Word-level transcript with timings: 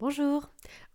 Bonjour, 0.00 0.48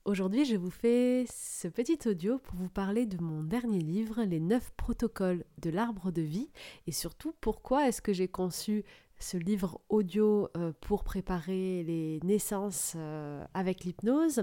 aujourd'hui 0.05 0.45
je 0.45 0.55
vous 0.55 0.71
fais 0.71 1.27
ce 1.31 1.67
petit 1.67 1.99
audio 2.07 2.39
pour 2.39 2.55
vous 2.55 2.69
parler 2.69 3.05
de 3.05 3.21
mon 3.21 3.43
dernier 3.43 3.77
livre, 3.77 4.23
Les 4.23 4.39
9 4.39 4.71
protocoles 4.75 5.45
de 5.61 5.69
l'arbre 5.69 6.09
de 6.09 6.23
vie, 6.23 6.49
et 6.87 6.91
surtout 6.91 7.31
pourquoi 7.39 7.87
est-ce 7.87 8.01
que 8.01 8.13
j'ai 8.13 8.27
conçu 8.27 8.83
ce 9.19 9.37
livre 9.37 9.79
audio 9.89 10.49
euh, 10.57 10.73
pour 10.81 11.03
préparer 11.03 11.83
les 11.83 12.19
naissances 12.23 12.93
euh, 12.95 13.45
avec 13.53 13.83
l'hypnose? 13.83 14.41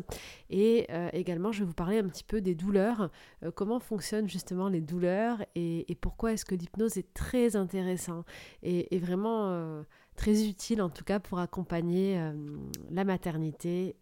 Et 0.48 0.86
euh, 0.90 1.08
également 1.12 1.50
je 1.50 1.64
vais 1.64 1.66
vous 1.66 1.74
parler 1.74 1.98
un 1.98 2.06
petit 2.06 2.22
peu 2.22 2.40
des 2.40 2.54
douleurs, 2.54 3.10
comment 3.56 3.80
fonctionnent 3.80 4.28
justement 4.28 4.68
les 4.68 4.80
douleurs 4.80 5.44
et, 5.56 5.84
pourquoi 6.00 6.34
est-ce 6.34 6.44
que 6.44 6.54
l'hypnose 6.54 6.98
est 6.98 7.12
très 7.14 7.56
intéressant 7.56 8.22
et, 8.62 8.94
et 8.94 9.00
vraiment 9.00 9.82
très 10.14 10.44
utile 10.46 10.82
en 10.82 10.88
tout 10.88 11.02
cas 11.02 11.18
pour 11.18 11.40
accompagner 11.40 12.30
la 12.90 13.02
maternité 13.02 13.96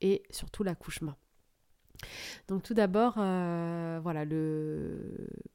et 0.00 0.22
surtout 0.30 0.62
l'accouchement. 0.62 1.14
Donc 2.46 2.62
tout 2.62 2.74
d'abord, 2.74 3.14
euh, 3.18 3.98
voilà, 4.02 4.24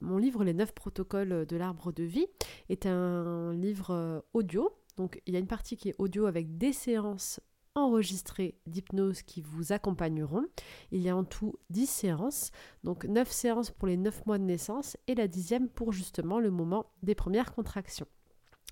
mon 0.01 0.17
livre 0.17 0.43
Les 0.43 0.53
9 0.53 0.73
protocoles 0.73 1.45
de 1.45 1.57
l'arbre 1.57 1.91
de 1.91 2.03
vie 2.03 2.27
est 2.69 2.85
un 2.85 3.53
livre 3.53 3.91
euh, 3.91 4.19
audio. 4.33 4.75
Donc 4.97 5.21
il 5.25 5.33
y 5.33 5.37
a 5.37 5.39
une 5.39 5.47
partie 5.47 5.77
qui 5.77 5.89
est 5.89 5.95
audio 5.97 6.25
avec 6.25 6.57
des 6.57 6.73
séances 6.73 7.39
enregistrées 7.75 8.55
d'hypnose 8.67 9.23
qui 9.23 9.41
vous 9.41 9.71
accompagneront. 9.71 10.45
Il 10.91 11.01
y 11.01 11.09
a 11.09 11.15
en 11.15 11.23
tout 11.23 11.55
10 11.71 11.87
séances, 11.87 12.51
donc 12.83 13.05
9 13.05 13.31
séances 13.31 13.71
pour 13.71 13.87
les 13.87 13.97
9 13.97 14.25
mois 14.25 14.37
de 14.37 14.43
naissance 14.43 14.97
et 15.07 15.15
la 15.15 15.27
dixième 15.27 15.69
pour 15.69 15.91
justement 15.91 16.39
le 16.39 16.51
moment 16.51 16.85
des 17.01 17.15
premières 17.15 17.53
contractions. 17.53 18.07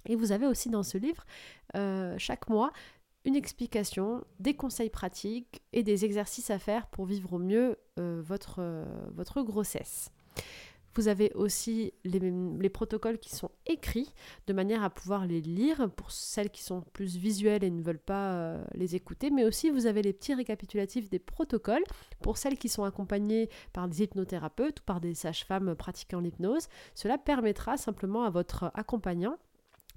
Et 0.07 0.15
vous 0.15 0.31
avez 0.31 0.47
aussi 0.47 0.69
dans 0.69 0.83
ce 0.83 0.97
livre, 0.97 1.25
euh, 1.75 2.15
chaque 2.17 2.49
mois, 2.49 2.71
une 3.25 3.35
explication, 3.35 4.23
des 4.39 4.55
conseils 4.55 4.89
pratiques 4.89 5.61
et 5.73 5.83
des 5.83 6.05
exercices 6.05 6.49
à 6.49 6.59
faire 6.59 6.87
pour 6.87 7.05
vivre 7.05 7.33
au 7.33 7.39
mieux 7.39 7.77
euh, 7.99 8.21
votre, 8.23 8.55
euh, 8.59 8.85
votre 9.13 9.41
grossesse. 9.41 10.11
Vous 10.95 11.07
avez 11.07 11.31
aussi 11.35 11.93
les, 12.03 12.69
protocoles 12.69 13.17
qui 13.17 13.33
sont 13.33 13.51
écrits 13.65 14.13
de 14.47 14.53
manière 14.53 14.83
à 14.83 14.89
pouvoir 14.89 15.25
les 15.25 15.39
lire 15.39 15.89
pour 15.95 16.11
celles 16.11 16.49
qui 16.49 16.63
sont 16.63 16.81
plus 16.93 17.15
visuelles 17.15 17.63
et 17.63 17.69
ne 17.69 17.81
veulent 17.81 17.97
pas 17.97 18.33
euh, 18.33 18.63
les 18.73 18.95
écouter, 18.95 19.29
mais 19.29 19.45
aussi 19.45 19.69
vous 19.69 19.85
avez 19.85 20.01
les 20.01 20.11
petits 20.11 20.33
récapitulatifs 20.33 21.09
des 21.09 21.19
protocoles 21.19 21.83
pour 22.21 22.37
celles 22.37 22.57
qui 22.57 22.67
sont 22.67 22.83
accompagnées 22.83 23.49
par 23.71 23.87
des 23.87 24.03
hypnothérapeutes 24.03 24.81
ou 24.81 24.83
par 24.83 24.99
des 24.99 25.13
sages-femmes 25.13 25.75
pratiquant 25.75 26.19
l'hypnose. 26.19 26.67
Cela 26.93 27.17
permettra 27.17 27.77
simplement 27.77 28.23
à 28.23 28.29
votre 28.29 28.69
accompagnant 28.73 29.37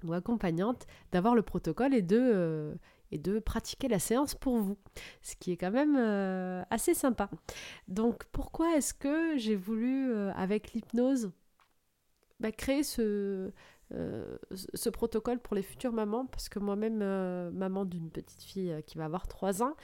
ou 0.05 0.13
accompagnante 0.13 0.87
d'avoir 1.11 1.35
le 1.35 1.41
protocole 1.41 1.93
et 1.93 2.01
de 2.01 2.77
de 3.17 3.39
pratiquer 3.39 3.87
la 3.87 3.99
séance 3.99 4.35
pour 4.35 4.57
vous, 4.57 4.77
ce 5.21 5.35
qui 5.35 5.51
est 5.51 5.57
quand 5.57 5.71
même 5.71 5.95
euh, 5.97 6.63
assez 6.69 6.93
sympa. 6.93 7.29
Donc 7.87 8.25
pourquoi 8.31 8.75
est-ce 8.75 8.93
que 8.93 9.37
j'ai 9.37 9.55
voulu, 9.55 10.11
euh, 10.11 10.31
avec 10.33 10.73
l'hypnose, 10.73 11.31
bah, 12.39 12.51
créer 12.51 12.83
ce, 12.83 13.51
euh, 13.93 14.37
ce 14.51 14.89
protocole 14.89 15.39
pour 15.39 15.55
les 15.55 15.63
futures 15.63 15.93
mamans? 15.93 16.25
Parce 16.25 16.49
que 16.49 16.59
moi-même, 16.59 16.97
maman 17.51 17.85
d'une 17.85 18.09
petite 18.09 18.43
fille 18.43 18.75
qui 18.87 18.97
va 18.97 19.05
avoir 19.05 19.27
3 19.27 19.63
ans, 19.63 19.75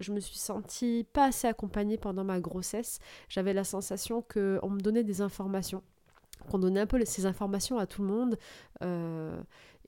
je 0.00 0.12
me 0.12 0.20
suis 0.20 0.38
sentie 0.38 1.06
pas 1.12 1.26
assez 1.26 1.48
accompagnée 1.48 1.98
pendant 1.98 2.24
ma 2.24 2.40
grossesse. 2.40 3.00
J'avais 3.28 3.52
la 3.52 3.64
sensation 3.64 4.22
qu'on 4.22 4.70
me 4.70 4.80
donnait 4.80 5.04
des 5.04 5.20
informations 5.20 5.82
qu'on 6.48 6.60
donnait 6.60 6.80
un 6.80 6.86
peu 6.86 7.04
ces 7.04 7.26
informations 7.26 7.78
à 7.78 7.86
tout 7.86 8.02
le 8.02 8.08
monde 8.08 8.38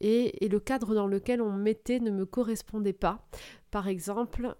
et, 0.00 0.48
le 0.48 0.60
cadre 0.60 0.94
dans 0.94 1.06
lequel 1.06 1.40
on 1.42 1.52
mettait 1.52 2.00
ne 2.00 2.10
me 2.10 2.26
correspondait 2.26 2.92
pas. 2.92 3.26
Par 3.70 3.88
exemple, 3.88 4.56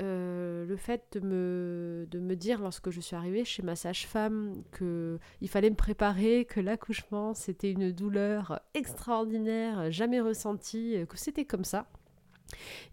euh, 0.00 0.64
le 0.64 0.76
fait 0.76 1.04
de 1.12 1.20
me, 1.20 2.06
de 2.10 2.18
me 2.18 2.34
dire 2.34 2.60
lorsque 2.60 2.90
je 2.90 3.00
suis 3.00 3.16
arrivée 3.16 3.44
chez 3.44 3.62
ma 3.62 3.76
sage-femme 3.76 4.62
qu'il 4.76 5.48
fallait 5.48 5.70
me 5.70 5.76
préparer, 5.76 6.44
que 6.46 6.60
l'accouchement 6.60 7.34
c'était 7.34 7.70
une 7.70 7.92
douleur 7.92 8.60
extraordinaire, 8.74 9.90
jamais 9.90 10.20
ressentie, 10.20 10.96
que 11.08 11.18
c'était 11.18 11.44
comme 11.44 11.64
ça 11.64 11.86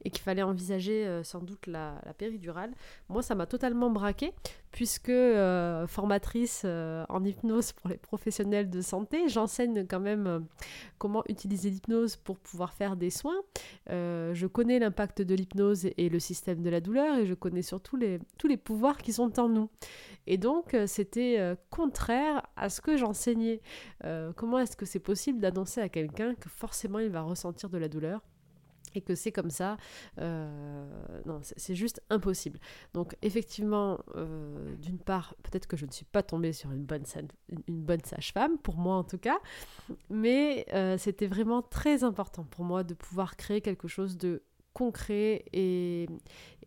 et 0.03 0.09
qu'il 0.09 0.21
fallait 0.21 0.43
envisager 0.43 1.05
euh, 1.05 1.23
sans 1.23 1.39
doute 1.39 1.67
la, 1.67 2.01
péridurale. 2.17 2.71
Moi, 3.09 3.21
ça 3.21 3.35
m'a 3.35 3.45
totalement 3.45 3.89
braqué, 3.89 4.33
puisque 4.71 5.09
euh, 5.09 5.87
formatrice 5.87 6.63
euh, 6.65 7.05
en 7.09 7.23
hypnose 7.23 7.71
pour 7.73 7.89
les 7.89 7.97
professionnels 7.97 8.69
de 8.69 8.81
santé, 8.81 9.27
j'enseigne 9.27 9.85
quand 9.85 9.99
même 9.99 10.45
comment 10.97 11.23
utiliser 11.27 11.69
l'hypnose 11.69 12.15
pour 12.15 12.37
pouvoir 12.37 12.73
faire 12.73 12.95
des 12.95 13.09
soins. 13.09 13.41
je 13.87 14.47
connais 14.47 14.79
l'impact 14.79 15.21
de 15.21 15.35
l'hypnose 15.35 15.85
et 15.85 16.09
le 16.09 16.19
système 16.19 16.61
de 16.61 16.69
la 16.69 16.81
douleur, 16.81 17.17
et 17.17 17.25
je 17.25 17.33
connais 17.33 17.61
surtout 17.61 17.97
les, 17.97 18.19
tous 18.37 18.47
les 18.47 18.57
pouvoirs 18.57 18.97
qui 18.97 19.13
sont 19.13 19.39
en 19.39 19.49
nous. 19.49 19.69
Et 20.25 20.37
donc, 20.37 20.75
c'était 20.87 21.55
contraire 21.69 22.43
à 22.55 22.69
ce 22.69 22.81
que 22.81 22.97
j'enseignais. 22.97 23.61
comment 24.35 24.59
est-ce 24.59 24.75
que 24.75 24.85
c'est 24.85 24.99
possible 24.99 25.39
d'annoncer 25.39 25.81
à 25.81 25.89
quelqu'un 25.89 26.35
que 26.35 26.49
forcément 26.49 26.99
il 26.99 27.09
va 27.09 27.21
ressentir 27.21 27.69
de 27.69 27.77
la 27.77 27.87
douleur? 27.87 28.21
Et 28.97 29.01
que 29.01 29.15
c'est 29.15 29.31
comme 29.31 29.49
ça. 29.49 29.77
Euh, 30.19 30.85
non, 31.25 31.39
c'est 31.43 31.75
juste 31.75 32.01
impossible. 32.09 32.59
Donc 32.93 33.15
effectivement, 33.21 33.99
euh, 34.15 34.75
d'une 34.77 34.97
part, 34.97 35.35
peut-être 35.43 35.67
que 35.67 35.77
je 35.77 35.85
ne 35.85 35.91
suis 35.91 36.05
pas 36.05 36.23
tombée 36.23 36.51
sur 36.51 36.71
une 36.71 36.83
bonne, 36.83 37.05
sage-femme, 38.03 38.57
pour 38.57 38.77
moi 38.77 38.95
en 38.95 39.03
tout 39.03 39.19
cas, 39.19 39.37
mais 40.09 40.65
euh, 40.73 40.97
c'était 40.97 41.27
vraiment 41.27 41.61
très 41.61 42.03
important 42.03 42.43
pour 42.43 42.65
moi 42.65 42.83
de 42.83 42.93
pouvoir 42.93 43.37
créer 43.37 43.61
quelque 43.61 43.87
chose 43.87 44.17
de 44.17 44.43
concret 44.73 45.45
et, 45.53 46.07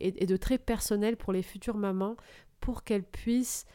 et 0.01 0.27
de 0.27 0.37
très 0.37 0.59
personnel 0.59 1.17
pour 1.17 1.33
les 1.33 1.43
futures 1.43 1.77
mamans, 1.77 2.17
pour 2.61 2.85
qu'elles 2.85 3.05
puissent 3.05 3.67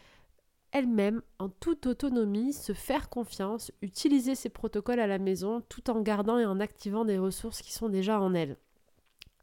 elle-même, 0.76 1.22
en 1.40 1.48
toute 1.48 1.86
autonomie, 1.88 2.52
se 2.52 2.74
faire 2.74 3.08
confiance, 3.10 3.72
utiliser 3.82 4.36
ses 4.36 4.50
protocoles 4.50 5.00
à 5.00 5.08
la 5.08 5.20
maison 5.20 5.62
tout 5.70 5.90
en 5.90 6.02
gardant 6.02 6.38
et 6.38 6.46
en 6.46 6.60
activant 6.60 7.06
des 7.06 7.18
ressources 7.18 7.62
qui 7.62 7.72
sont 7.72 7.88
déjà 7.88 8.20
en 8.20 8.34
elle. 8.34 8.58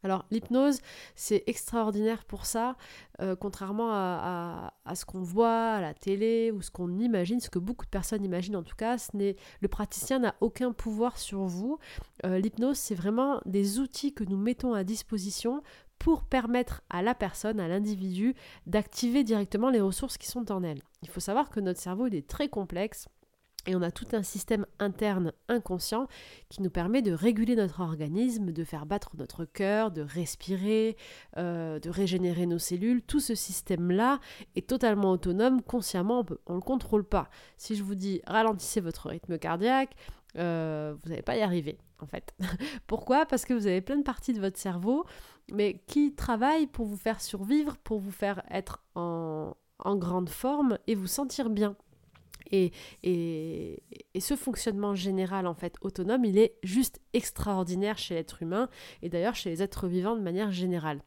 Alors 0.03 0.25
l'hypnose, 0.31 0.79
c'est 1.15 1.43
extraordinaire 1.47 2.25
pour 2.25 2.45
ça, 2.45 2.75
euh, 3.21 3.35
contrairement 3.35 3.91
à, 3.93 4.73
ce 4.95 5.05
qu'on 5.05 5.21
voit 5.21 5.71
à 5.71 5.81
la 5.81 5.93
télé 5.93 6.51
ou 6.51 6.61
ce 6.61 6.69
qu'on 6.69 6.99
imagine, 6.99 7.39
ce 7.39 7.49
que 7.49 7.57
beaucoup 7.57 7.85
de 7.85 7.89
personnes 7.89 8.23
imaginent 8.23 8.57
en 8.57 8.63
tout 8.63 8.75
cas, 8.75 8.97
le 9.13 9.67
praticien 9.67 10.19
n'a 10.19 10.35
aucun 10.41 10.71
pouvoir 10.71 11.17
sur 11.17 11.45
vous. 11.45 11.79
Euh, 12.25 12.37
l'hypnose, 12.37 12.77
c'est 12.77 12.95
vraiment 12.95 13.39
des 13.45 13.79
outils 13.79 14.13
que 14.13 14.25
nous 14.25 14.37
mettons 14.37 14.73
à 14.73 14.83
disposition 14.83 15.63
pour 16.03 16.25
permettre 16.25 16.81
à 16.89 17.01
la 17.01 17.15
personne, 17.15 17.61
à 17.61 17.69
l'individu, 17.69 18.35
d'activer 18.67 19.23
directement 19.23 19.69
les 19.69 19.79
ressources 19.79 20.17
qui 20.17 20.27
sont 20.27 20.51
en 20.51 20.61
elle. 20.61 20.81
Il 21.01 21.07
faut 21.07 21.21
savoir 21.21 21.49
que 21.49 21.61
notre 21.61 21.79
cerveau 21.79 22.07
est 22.07 22.27
très 22.27 22.49
complexe. 22.49 23.07
Et 23.65 23.73
on 23.73 23.81
a 23.81 23.89
tout 23.89 24.07
un 24.11 24.21
système 24.21 24.65
interne 24.79 25.31
inconscient 25.47 26.07
qui 26.49 26.61
nous 26.61 26.69
permet 26.69 27.01
de 27.01 27.13
réguler 27.13 27.55
notre 27.55 27.79
organisme, 27.79 28.51
de 28.51 28.63
faire 28.65 28.85
battre 28.85 29.11
notre 29.17 29.45
cœur, 29.45 29.91
de 29.91 30.01
respirer, 30.01 30.97
euh, 31.37 31.79
de 31.79 31.89
régénérer 31.89 32.47
nos 32.47 32.59
cellules. 32.59 33.01
Tout 33.01 33.21
ce 33.21 33.33
système-là 33.33 34.19
est 34.57 34.67
totalement 34.67 35.11
autonome, 35.11 35.61
consciemment, 35.61 36.25
on 36.47 36.55
ne 36.55 36.57
le 36.57 36.61
contrôle 36.61 37.05
pas. 37.05 37.29
Si 37.55 37.77
je 37.77 37.83
vous 37.83 37.95
dis 37.95 38.21
ralentissez 38.27 38.81
votre 38.81 39.07
rythme 39.07 39.39
cardiaque, 39.39 39.95
euh, 40.37 40.95
vous 41.01 41.09
n'allez 41.09 41.21
pas 41.21 41.37
y 41.37 41.41
arriver, 41.41 41.77
en 42.03 42.07
fait. 42.07 42.35
Pourquoi? 42.87 43.25
Parce 43.25 43.45
que 43.45 43.53
vous 43.53 43.67
avez 43.67 43.81
plein 43.81 43.97
de 43.97 44.03
parties 44.03 44.33
de 44.33 44.39
votre 44.39 44.57
cerveau, 44.57 45.05
mais 45.51 45.81
qui 45.87 46.13
travaillent 46.13 46.67
pour 46.67 46.85
vous 46.85 46.97
faire 46.97 47.21
survivre, 47.21 47.77
pour 47.77 47.99
vous 47.99 48.11
faire 48.11 48.43
être 48.51 48.83
en, 48.95 49.55
grande 49.85 50.29
forme 50.29 50.77
et 50.87 50.95
vous 50.95 51.07
sentir 51.07 51.49
bien. 51.49 51.75
Et, 52.51 52.71
et, 53.03 53.81
ce 54.19 54.35
fonctionnement 54.35 54.93
général, 54.93 55.47
en 55.47 55.55
fait, 55.55 55.75
autonome, 55.81 56.23
il 56.23 56.37
est 56.37 56.55
juste 56.61 57.01
extraordinaire 57.13 57.97
chez 57.97 58.13
l'être 58.13 58.43
humain 58.43 58.69
et 59.01 59.09
d'ailleurs 59.09 59.33
chez 59.33 59.49
les 59.49 59.63
êtres 59.63 59.87
vivants 59.87 60.15
de 60.15 60.21
manière 60.21 60.51
générale. 60.51 61.01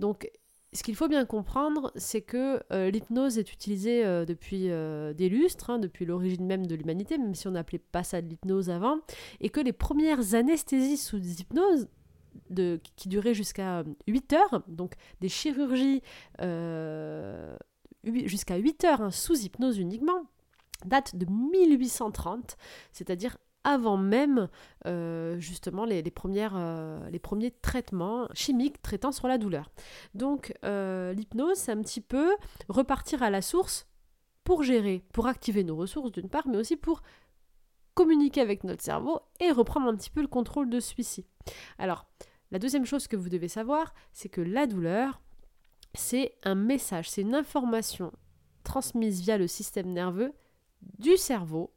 Donc, 0.00 0.28
ce 0.74 0.82
qu'il 0.82 0.96
faut 0.96 1.08
bien 1.08 1.24
comprendre, 1.24 1.92
c'est 1.96 2.20
que 2.20 2.62
euh, 2.72 2.90
l'hypnose 2.90 3.38
est 3.38 3.52
utilisée 3.52 4.04
euh, 4.04 4.26
depuis 4.26 4.70
euh, 4.70 5.14
des 5.14 5.30
lustres, 5.30 5.70
hein, 5.70 5.78
depuis 5.78 6.04
l'origine 6.04 6.44
même 6.44 6.66
de 6.66 6.74
l'humanité, 6.74 7.16
même 7.16 7.34
si 7.34 7.48
on 7.48 7.52
n'appelait 7.52 7.78
pas 7.78 8.04
ça 8.04 8.20
de 8.20 8.28
l'hypnose 8.28 8.68
avant, 8.68 8.98
et 9.40 9.48
que 9.48 9.60
les 9.60 9.72
premières 9.72 10.34
anesthésies 10.34 10.98
sous 10.98 11.18
hypnose, 11.18 11.88
qui 12.96 13.08
duraient 13.08 13.34
jusqu'à 13.34 13.82
8 14.06 14.32
heures, 14.34 14.62
donc 14.68 14.94
des 15.20 15.28
chirurgies 15.28 16.02
jusqu'à 18.04 18.56
8 18.56 18.84
heures 18.84 19.02
hein, 19.02 19.10
sous 19.10 19.40
hypnose 19.40 19.78
uniquement, 19.78 20.26
datent 20.84 21.16
de 21.16 21.26
1830, 21.26 22.56
c'est-à-dire 22.92 23.38
avant 23.68 23.98
même 23.98 24.48
euh, 24.86 25.38
justement 25.38 25.84
euh, 25.86 27.10
les 27.10 27.18
premiers 27.18 27.50
traitements 27.50 28.26
chimiques 28.32 28.80
traitant 28.80 29.12
sur 29.12 29.28
la 29.28 29.36
douleur. 29.36 29.70
Donc 30.14 30.54
euh, 30.64 31.12
l'hypnose, 31.12 31.58
c'est 31.58 31.72
un 31.72 31.82
petit 31.82 32.00
peu 32.00 32.34
repartir 32.70 33.22
à 33.22 33.28
la 33.28 33.42
source 33.42 33.86
pour 34.42 34.62
gérer, 34.62 35.04
pour 35.12 35.26
activer 35.26 35.64
nos 35.64 35.76
ressources 35.76 36.12
d'une 36.12 36.30
part, 36.30 36.48
mais 36.48 36.56
aussi 36.56 36.76
pour 36.76 37.02
communiquer 37.92 38.40
avec 38.40 38.64
notre 38.64 38.82
cerveau 38.82 39.20
et 39.38 39.50
reprendre 39.50 39.88
un 39.88 39.96
petit 39.96 40.10
peu 40.10 40.22
le 40.22 40.28
contrôle 40.28 40.70
de 40.70 40.80
celui-ci. 40.80 41.26
Alors, 41.76 42.06
la 42.50 42.58
deuxième 42.58 42.86
chose 42.86 43.06
que 43.06 43.16
vous 43.16 43.28
devez 43.28 43.48
savoir, 43.48 43.92
c'est 44.12 44.30
que 44.30 44.40
la 44.40 44.66
douleur, 44.66 45.20
c'est 45.92 46.32
un 46.42 46.54
message, 46.54 47.10
c'est 47.10 47.20
une 47.20 47.34
information 47.34 48.12
transmise 48.64 49.20
via 49.20 49.36
le 49.36 49.46
système 49.46 49.92
nerveux 49.92 50.32
du 50.98 51.18
cerveau 51.18 51.70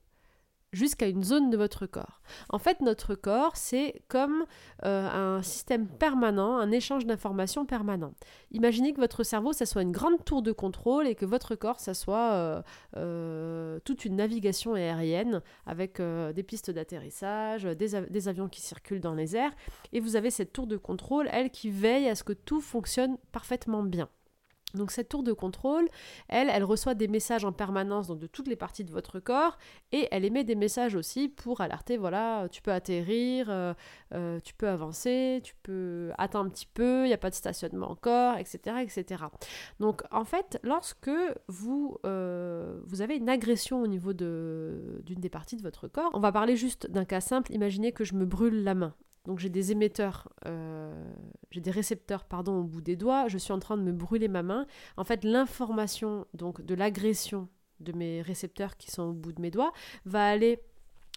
jusqu'à 0.73 1.07
une 1.07 1.23
zone 1.23 1.49
de 1.49 1.57
votre 1.57 1.85
corps. 1.85 2.21
En 2.49 2.57
fait, 2.57 2.79
notre 2.81 3.13
corps, 3.13 3.57
c'est 3.57 4.01
comme 4.07 4.45
euh, 4.85 5.37
un 5.37 5.41
système 5.41 5.87
permanent, 5.87 6.57
un 6.57 6.71
échange 6.71 7.05
d'informations 7.05 7.65
permanent. 7.65 8.13
Imaginez 8.51 8.93
que 8.93 9.01
votre 9.01 9.23
cerveau, 9.23 9.51
ça 9.51 9.65
soit 9.65 9.81
une 9.81 9.91
grande 9.91 10.23
tour 10.23 10.41
de 10.41 10.51
contrôle 10.51 11.07
et 11.07 11.15
que 11.15 11.25
votre 11.25 11.55
corps, 11.55 11.79
ça 11.79 11.93
soit 11.93 12.33
euh, 12.33 12.61
euh, 12.95 13.79
toute 13.83 14.05
une 14.05 14.15
navigation 14.15 14.73
aérienne 14.73 15.41
avec 15.65 16.01
des 16.01 16.43
pistes 16.43 16.71
d'atterrissage, 16.71 17.63
des, 17.63 18.01
des 18.09 18.27
avions 18.27 18.47
qui 18.47 18.61
circulent 18.61 19.01
dans 19.01 19.13
les 19.13 19.35
airs. 19.35 19.53
Et 19.91 19.99
vous 19.99 20.15
avez 20.15 20.31
cette 20.31 20.53
tour 20.53 20.67
de 20.67 20.77
contrôle, 20.77 21.27
elle, 21.31 21.49
qui 21.49 21.69
veille 21.69 22.07
à 22.07 22.15
ce 22.15 22.23
que 22.23 22.33
tout 22.33 22.61
fonctionne 22.61 23.17
parfaitement 23.31 23.83
bien. 23.83 24.09
Donc 24.73 24.91
cette 24.91 25.09
tour 25.09 25.23
de 25.23 25.33
contrôle, 25.33 25.87
elle, 26.27 26.49
elle 26.49 26.63
reçoit 26.63 26.93
des 26.93 27.07
messages 27.07 27.45
en 27.45 27.51
permanence 27.51 28.07
donc 28.07 28.19
de 28.19 28.27
toutes 28.27 28.47
les 28.47 28.55
parties 28.55 28.83
de 28.83 28.91
votre 28.91 29.19
corps 29.19 29.57
et 29.91 30.07
elle 30.11 30.25
émet 30.25 30.43
des 30.43 30.55
messages 30.55 30.95
aussi 30.95 31.29
pour 31.29 31.61
alerter, 31.61 31.97
voilà, 31.97 32.47
tu 32.51 32.61
peux 32.61 32.71
atterrir, 32.71 33.47
euh, 33.49 33.73
euh, 34.13 34.39
tu 34.39 34.53
peux 34.53 34.67
avancer, 34.67 35.41
tu 35.43 35.53
peux 35.63 36.11
attendre 36.17 36.45
un 36.45 36.49
petit 36.49 36.67
peu, 36.67 37.05
il 37.05 37.07
n'y 37.07 37.13
a 37.13 37.17
pas 37.17 37.29
de 37.29 37.35
stationnement 37.35 37.89
encore, 37.89 38.37
etc., 38.37 38.77
etc. 38.81 39.23
Donc 39.79 40.03
en 40.11 40.23
fait, 40.23 40.59
lorsque 40.63 41.09
euh, 42.05 42.81
vous 42.85 43.01
avez 43.01 43.17
une 43.17 43.29
agression 43.29 43.81
au 43.81 43.87
niveau 43.87 44.13
d'une 44.13 45.01
des 45.05 45.29
parties 45.29 45.57
de 45.57 45.61
votre 45.61 45.87
corps, 45.87 46.11
on 46.13 46.19
va 46.19 46.31
parler 46.31 46.55
juste 46.55 46.89
d'un 46.89 47.05
cas 47.05 47.21
simple, 47.21 47.51
imaginez 47.53 47.91
que 47.91 48.03
je 48.03 48.13
me 48.13 48.25
brûle 48.25 48.63
la 48.63 48.75
main. 48.75 48.93
Donc 49.25 49.39
j'ai 49.39 49.49
des 49.49 49.71
émetteurs, 49.71 50.29
euh, 50.47 51.13
j'ai 51.51 51.61
des 51.61 51.71
récepteurs 51.71 52.25
pardon 52.25 52.59
au 52.59 52.63
bout 52.63 52.81
des 52.81 52.95
doigts. 52.95 53.27
Je 53.27 53.37
suis 53.37 53.53
en 53.53 53.59
train 53.59 53.77
de 53.77 53.83
me 53.83 53.91
brûler 53.91 54.27
ma 54.27 54.43
main. 54.43 54.65
En 54.97 55.03
fait, 55.03 55.23
l'information 55.23 56.25
donc 56.33 56.61
de 56.61 56.73
l'agression 56.75 57.47
de 57.79 57.91
mes 57.93 58.21
récepteurs 58.21 58.77
qui 58.77 58.91
sont 58.91 59.03
au 59.03 59.13
bout 59.13 59.31
de 59.31 59.41
mes 59.41 59.51
doigts 59.51 59.73
va 60.05 60.27
aller 60.27 60.59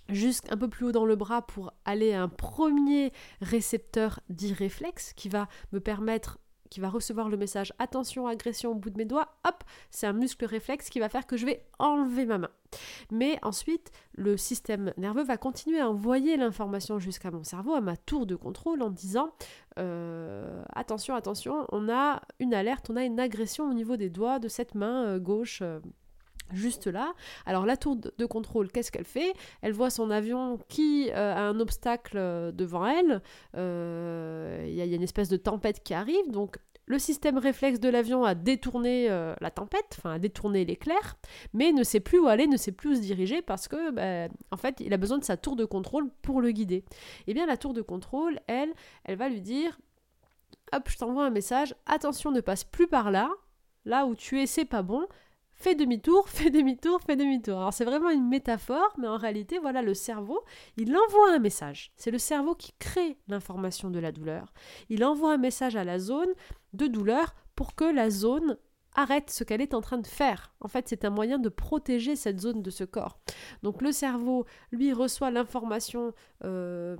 jusqu'un 0.08 0.56
peu 0.56 0.68
plus 0.68 0.86
haut 0.86 0.92
dans 0.92 1.06
le 1.06 1.16
bras 1.16 1.46
pour 1.46 1.72
aller 1.84 2.12
à 2.12 2.22
un 2.22 2.28
premier 2.28 3.12
récepteur 3.40 4.20
dit 4.28 4.52
réflexe 4.52 5.12
qui 5.14 5.28
va 5.28 5.48
me 5.72 5.80
permettre 5.80 6.38
qui 6.74 6.80
va 6.80 6.88
recevoir 6.88 7.28
le 7.28 7.36
message 7.36 7.72
attention, 7.78 8.26
agression 8.26 8.72
au 8.72 8.74
bout 8.74 8.90
de 8.90 8.98
mes 8.98 9.04
doigts, 9.04 9.28
hop, 9.46 9.62
c'est 9.92 10.08
un 10.08 10.12
muscle 10.12 10.44
réflexe 10.44 10.90
qui 10.90 10.98
va 10.98 11.08
faire 11.08 11.24
que 11.24 11.36
je 11.36 11.46
vais 11.46 11.64
enlever 11.78 12.26
ma 12.26 12.36
main. 12.36 12.50
Mais 13.12 13.38
ensuite, 13.42 13.92
le 14.16 14.36
système 14.36 14.92
nerveux 14.96 15.22
va 15.22 15.36
continuer 15.36 15.78
à 15.78 15.88
envoyer 15.88 16.36
l'information 16.36 16.98
jusqu'à 16.98 17.30
mon 17.30 17.44
cerveau, 17.44 17.74
à 17.74 17.80
ma 17.80 17.96
tour 17.96 18.26
de 18.26 18.34
contrôle, 18.34 18.82
en 18.82 18.90
disant 18.90 19.30
euh, 19.78 20.64
attention, 20.74 21.14
attention, 21.14 21.64
on 21.70 21.88
a 21.88 22.22
une 22.40 22.54
alerte, 22.54 22.90
on 22.90 22.96
a 22.96 23.04
une 23.04 23.20
agression 23.20 23.70
au 23.70 23.72
niveau 23.72 23.96
des 23.96 24.10
doigts 24.10 24.40
de 24.40 24.48
cette 24.48 24.74
main 24.74 25.04
euh, 25.04 25.18
gauche. 25.20 25.60
Euh, 25.62 25.78
juste 26.52 26.86
là. 26.86 27.14
Alors 27.46 27.66
la 27.66 27.76
tour 27.76 27.96
de 27.96 28.26
contrôle, 28.26 28.70
qu'est-ce 28.70 28.92
qu'elle 28.92 29.04
fait? 29.04 29.32
Elle 29.62 29.72
voit 29.72 29.90
son 29.90 30.10
avion 30.10 30.58
qui 30.68 31.10
a 31.10 31.40
un 31.40 31.58
obstacle 31.60 32.16
devant 32.52 32.86
elle. 32.86 33.22
Il 33.54 34.74
y, 34.74 34.80
a 34.80 34.84
une 34.84 35.02
espèce 35.02 35.28
de 35.28 35.36
tempête 35.36 35.82
qui 35.82 35.94
arrive, 35.94 36.30
donc 36.30 36.58
le 36.86 36.98
système 36.98 37.38
réflexe 37.38 37.80
de 37.80 37.88
l'avion 37.88 38.24
a 38.24 38.34
détourné 38.34 39.10
euh, 39.10 39.34
la 39.40 39.50
tempête, 39.50 39.96
enfin 39.98 40.12
a 40.12 40.18
détourné 40.18 40.64
l'éclair, 40.64 41.16
mais 41.52 41.72
ne 41.72 41.82
sait 41.82 42.00
plus 42.00 42.18
où 42.18 42.26
aller, 42.26 42.46
ne 42.46 42.56
sait 42.56 42.72
plus 42.72 42.90
où 42.90 42.94
se 42.94 43.00
diriger 43.00 43.40
parce 43.40 43.68
que, 43.68 43.90
ben, 43.90 44.30
en 44.50 44.56
fait, 44.56 44.80
il 44.80 44.92
a 44.92 44.96
besoin 44.96 45.18
de 45.18 45.24
sa 45.24 45.36
tour 45.36 45.56
de 45.56 45.64
contrôle 45.64 46.10
pour 46.22 46.42
le 46.42 46.50
guider. 46.50 46.84
Eh 47.26 47.34
bien, 47.34 47.46
la 47.46 47.56
tour 47.56 47.72
de 47.72 47.80
contrôle, 47.80 48.38
elle, 48.46 48.72
elle 49.04 49.16
va 49.16 49.28
lui 49.28 49.40
dire, 49.40 49.78
hop, 50.74 50.88
je 50.88 50.98
t'envoie 50.98 51.24
un 51.24 51.30
message, 51.30 51.74
attention, 51.86 52.30
ne 52.30 52.40
passe 52.40 52.64
plus 52.64 52.86
par 52.86 53.10
là, 53.10 53.30
là 53.86 54.04
où 54.04 54.14
tu 54.14 54.40
es, 54.40 54.46
c'est 54.46 54.66
pas 54.66 54.82
bon, 54.82 55.06
fais 55.64 55.74
demi-tour, 55.74 56.28
fais 56.28 56.50
demi-tour, 56.50 57.00
fais 57.00 57.16
demi-tour. 57.16 57.56
Alors 57.56 57.72
c'est 57.72 57.86
vraiment 57.86 58.10
une 58.10 58.28
métaphore, 58.28 58.94
mais 58.98 59.08
en 59.08 59.16
réalité, 59.16 59.58
voilà, 59.58 59.80
le 59.80 59.94
cerveau, 59.94 60.44
il 60.76 60.94
envoie 60.94 61.32
un 61.32 61.38
message. 61.38 61.90
C'est 61.96 62.10
le 62.10 62.18
cerveau 62.18 62.54
qui 62.54 62.74
crée 62.78 63.16
l'information 63.28 63.88
de 63.90 63.98
la 63.98 64.12
douleur. 64.12 64.52
Il 64.90 65.02
envoie 65.02 65.32
un 65.32 65.38
message 65.38 65.74
à 65.74 65.82
la 65.82 65.98
zone 65.98 66.28
de 66.74 66.86
douleur 66.86 67.34
pour 67.56 67.74
que 67.74 67.84
la 67.84 68.10
zone 68.10 68.58
arrête 68.94 69.30
ce 69.30 69.42
qu'elle 69.42 69.62
est 69.62 69.72
en 69.72 69.80
train 69.80 69.96
de 69.96 70.06
faire. 70.06 70.52
En 70.60 70.68
fait, 70.68 70.86
c'est 70.86 71.06
un 71.06 71.10
moyen 71.10 71.38
de 71.38 71.48
protéger 71.48 72.14
cette 72.14 72.40
zone 72.40 72.60
de 72.60 72.70
ce 72.70 72.84
corps. 72.84 73.18
Donc 73.62 73.80
le 73.80 73.90
cerveau, 73.90 74.44
lui, 74.70 74.92
reçoit 74.92 75.30
l'information 75.30 76.12
euh, 76.44 76.94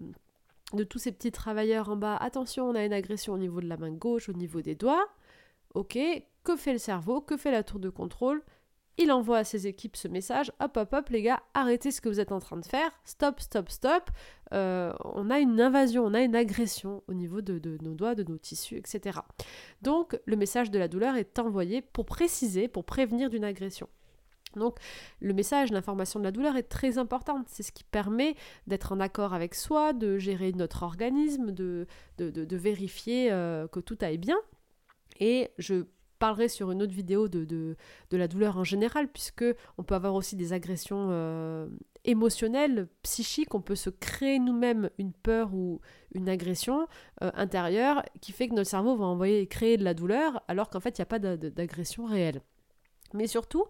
de 0.72 0.84
tous 0.84 0.98
ces 0.98 1.12
petits 1.12 1.32
travailleurs 1.32 1.90
en 1.90 1.96
bas. 1.96 2.16
Attention, 2.16 2.64
on 2.64 2.74
a 2.74 2.84
une 2.86 2.94
agression 2.94 3.34
au 3.34 3.38
niveau 3.38 3.60
de 3.60 3.68
la 3.68 3.76
main 3.76 3.92
gauche, 3.92 4.30
au 4.30 4.32
niveau 4.32 4.62
des 4.62 4.74
doigts. 4.74 5.06
Ok, 5.74 5.98
que 6.44 6.56
fait 6.56 6.72
le 6.72 6.78
cerveau? 6.78 7.20
Que 7.20 7.36
fait 7.36 7.52
la 7.52 7.62
tour 7.62 7.78
de 7.78 7.90
contrôle? 7.90 8.42
Il 8.98 9.10
envoie 9.10 9.38
à 9.38 9.44
ses 9.44 9.66
équipes 9.66 9.96
ce 9.96 10.08
message, 10.08 10.52
hop 10.60 10.76
hop 10.76 10.92
hop 10.92 11.08
les 11.08 11.22
gars, 11.22 11.42
arrêtez 11.54 11.90
ce 11.90 12.00
que 12.00 12.08
vous 12.08 12.20
êtes 12.20 12.32
en 12.32 12.38
train 12.38 12.56
de 12.56 12.64
faire, 12.64 12.90
stop 13.04 13.40
stop 13.40 13.68
stop, 13.68 14.10
euh, 14.52 14.92
on 15.04 15.30
a 15.30 15.40
une 15.40 15.60
invasion, 15.60 16.04
on 16.04 16.14
a 16.14 16.20
une 16.20 16.36
agression 16.36 17.02
au 17.08 17.14
niveau 17.14 17.40
de, 17.40 17.58
de, 17.58 17.78
nos 17.82 17.94
doigts, 17.94 18.14
de 18.14 18.22
nos 18.24 18.38
tissus, 18.38 18.76
etc. 18.76 19.18
Donc 19.82 20.18
le 20.26 20.36
message 20.36 20.70
de 20.70 20.78
la 20.78 20.88
douleur 20.88 21.16
est 21.16 21.38
envoyé 21.38 21.82
pour 21.82 22.06
préciser, 22.06 22.68
pour 22.68 22.84
prévenir 22.84 23.30
d'une 23.30 23.44
agression. 23.44 23.88
Donc 24.56 24.78
le 25.20 25.34
message, 25.34 25.72
l'information 25.72 26.20
de 26.20 26.24
la 26.24 26.30
douleur 26.30 26.56
est 26.56 26.68
très 26.68 26.98
importante. 26.98 27.46
C'est 27.48 27.62
ce 27.62 27.72
qui 27.72 27.84
permet 27.84 28.36
d'être 28.66 28.92
en 28.92 29.00
accord 29.00 29.34
avec 29.34 29.54
soi, 29.54 29.92
de 29.92 30.18
gérer 30.18 30.52
notre 30.52 30.82
organisme, 30.84 31.50
de, 31.50 31.86
de, 32.18 32.30
de 32.30 32.56
vérifier 32.56 33.32
euh, 33.32 33.66
que 33.66 33.80
tout 33.80 33.98
aille 34.00 34.18
bien. 34.18 34.38
Et 35.20 35.50
je 35.58 35.84
parlerai 36.24 36.48
sur 36.48 36.70
une 36.70 36.80
autre 36.80 36.94
vidéo 36.94 37.28
de, 37.28 37.44
de, 37.44 38.16
la 38.16 38.28
douleur 38.28 38.56
en 38.56 38.64
général, 38.64 39.08
puisque 39.08 39.44
on 39.76 39.82
peut 39.82 39.94
avoir 39.94 40.14
aussi 40.14 40.36
des 40.36 40.54
agressions 40.54 41.08
euh, 41.10 41.68
émotionnelles, 42.06 42.88
psychiques, 43.02 43.54
on 43.54 43.60
peut 43.60 43.74
se 43.74 43.90
créer 43.90 44.38
nous-mêmes 44.38 44.88
une 44.96 45.12
peur 45.12 45.52
ou 45.52 45.82
une 46.14 46.30
agression 46.30 46.88
euh, 47.22 47.30
intérieure 47.34 48.02
qui 48.22 48.32
fait 48.32 48.48
que 48.48 48.54
notre 48.54 48.70
cerveau 48.70 48.96
va 48.96 49.04
envoyer 49.04 49.46
créer 49.46 49.76
de 49.76 49.84
la 49.84 49.92
douleur 49.92 50.42
alors 50.48 50.70
qu'en 50.70 50.80
fait 50.80 50.96
il 50.96 51.02
n'y 51.02 51.08
a 51.10 51.12
pas 51.14 51.18
d'agression 51.18 52.06
réelle. 52.06 52.40
Mais 53.12 53.28
surtout, 53.28 53.66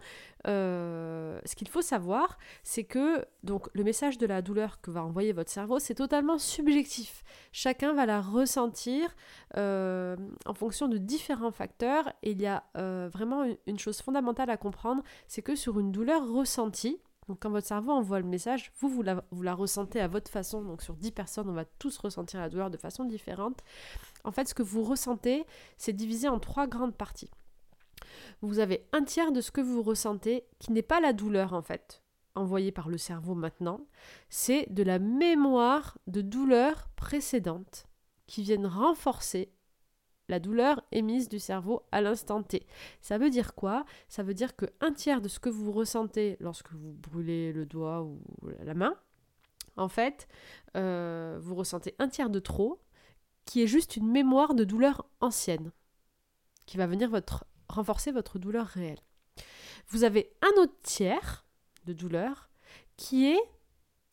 euh, 0.46 1.38
ce 1.44 1.54
qu'il 1.54 1.68
faut 1.68 1.82
savoir, 1.82 2.38
c'est 2.62 2.84
que 2.84 3.24
le 3.42 3.84
message 3.84 4.16
de 4.16 4.26
la 4.26 4.40
douleur 4.40 4.80
que 4.80 4.90
va 4.90 5.04
envoyer 5.04 5.32
votre 5.32 5.50
cerveau, 5.50 5.78
c'est 5.78 5.94
totalement 5.94 6.38
subjectif. 6.38 7.22
Chacun 7.52 7.92
va 7.92 8.06
la 8.06 8.20
ressentir 8.20 9.14
euh, 9.56 10.16
en 10.46 10.54
fonction 10.54 10.88
de 10.88 10.96
différents 10.96 11.50
facteurs. 11.50 12.10
Et 12.22 12.30
il 12.32 12.40
y 12.40 12.46
a 12.46 12.64
euh, 12.76 13.08
vraiment 13.12 13.44
une, 13.66 13.78
chose 13.78 14.00
fondamentale 14.00 14.48
à 14.50 14.56
comprendre, 14.56 15.02
c'est 15.28 15.42
que 15.42 15.54
sur 15.54 15.78
une 15.78 15.92
douleur 15.92 16.26
ressentie, 16.26 16.98
donc 17.28 17.38
quand 17.40 17.50
votre 17.50 17.66
cerveau 17.66 17.92
envoie 17.92 18.20
le 18.20 18.26
message, 18.26 18.70
vous, 18.80 18.88
vous 18.88 19.02
la, 19.02 19.24
vous 19.30 19.42
la 19.42 19.54
ressentez 19.54 20.00
à 20.00 20.08
votre 20.08 20.30
façon. 20.30 20.62
Donc 20.62 20.82
sur 20.82 20.94
10 20.94 21.10
personnes, 21.12 21.48
on 21.48 21.54
va 21.54 21.64
tous 21.64 21.96
ressentir 21.98 22.40
la 22.40 22.48
douleur 22.48 22.70
de 22.70 22.76
façon 22.76 23.04
différente. 23.04 23.60
En 24.24 24.30
fait, 24.30 24.48
ce 24.48 24.54
que 24.54 24.62
vous 24.62 24.82
ressentez, 24.82 25.44
c'est 25.76 25.92
divisé 25.92 26.28
en 26.28 26.38
trois 26.38 26.66
grandes 26.66 26.94
parties 26.94 27.30
vous 28.42 28.58
avez 28.58 28.86
un 28.92 29.04
tiers 29.04 29.32
de 29.32 29.40
ce 29.40 29.50
que 29.50 29.60
vous 29.60 29.82
ressentez 29.82 30.44
qui 30.58 30.72
n'est 30.72 30.82
pas 30.82 31.00
la 31.00 31.12
douleur 31.12 31.52
en 31.52 31.62
fait, 31.62 32.02
envoyée 32.34 32.72
par 32.72 32.88
le 32.88 32.98
cerveau 32.98 33.34
maintenant, 33.34 33.86
c'est 34.28 34.66
de 34.70 34.82
la 34.82 34.98
mémoire 34.98 35.98
de 36.06 36.20
douleurs 36.20 36.88
précédentes 36.96 37.86
qui 38.26 38.42
viennent 38.42 38.66
renforcer 38.66 39.52
la 40.28 40.40
douleur 40.40 40.82
émise 40.90 41.28
du 41.28 41.38
cerveau 41.38 41.82
à 41.92 42.00
l'instant 42.00 42.42
T. 42.42 42.66
Ça 43.00 43.18
veut 43.18 43.30
dire 43.30 43.54
quoi? 43.54 43.84
Ça 44.08 44.22
veut 44.22 44.34
dire 44.34 44.56
que 44.56 44.66
un 44.80 44.92
tiers 44.92 45.20
de 45.20 45.28
ce 45.28 45.38
que 45.38 45.50
vous 45.50 45.70
ressentez 45.70 46.36
lorsque 46.40 46.72
vous 46.72 46.94
brûlez 46.94 47.52
le 47.52 47.66
doigt 47.66 48.02
ou 48.02 48.22
la 48.62 48.74
main, 48.74 48.96
en 49.76 49.88
fait, 49.88 50.28
euh, 50.76 51.38
vous 51.40 51.54
ressentez 51.54 51.94
un 51.98 52.08
tiers 52.08 52.30
de 52.30 52.38
trop, 52.38 52.80
qui 53.44 53.62
est 53.62 53.66
juste 53.66 53.96
une 53.96 54.10
mémoire 54.10 54.54
de 54.54 54.64
douleur 54.64 55.06
ancienne, 55.20 55.72
qui 56.66 56.76
va 56.76 56.86
venir 56.86 57.10
votre 57.10 57.44
renforcer 57.74 58.12
votre 58.12 58.38
douleur 58.38 58.66
réelle. 58.66 59.00
Vous 59.88 60.04
avez 60.04 60.32
un 60.42 60.62
autre 60.62 60.76
tiers 60.82 61.44
de 61.84 61.92
douleur 61.92 62.50
qui 62.96 63.26
est 63.26 63.40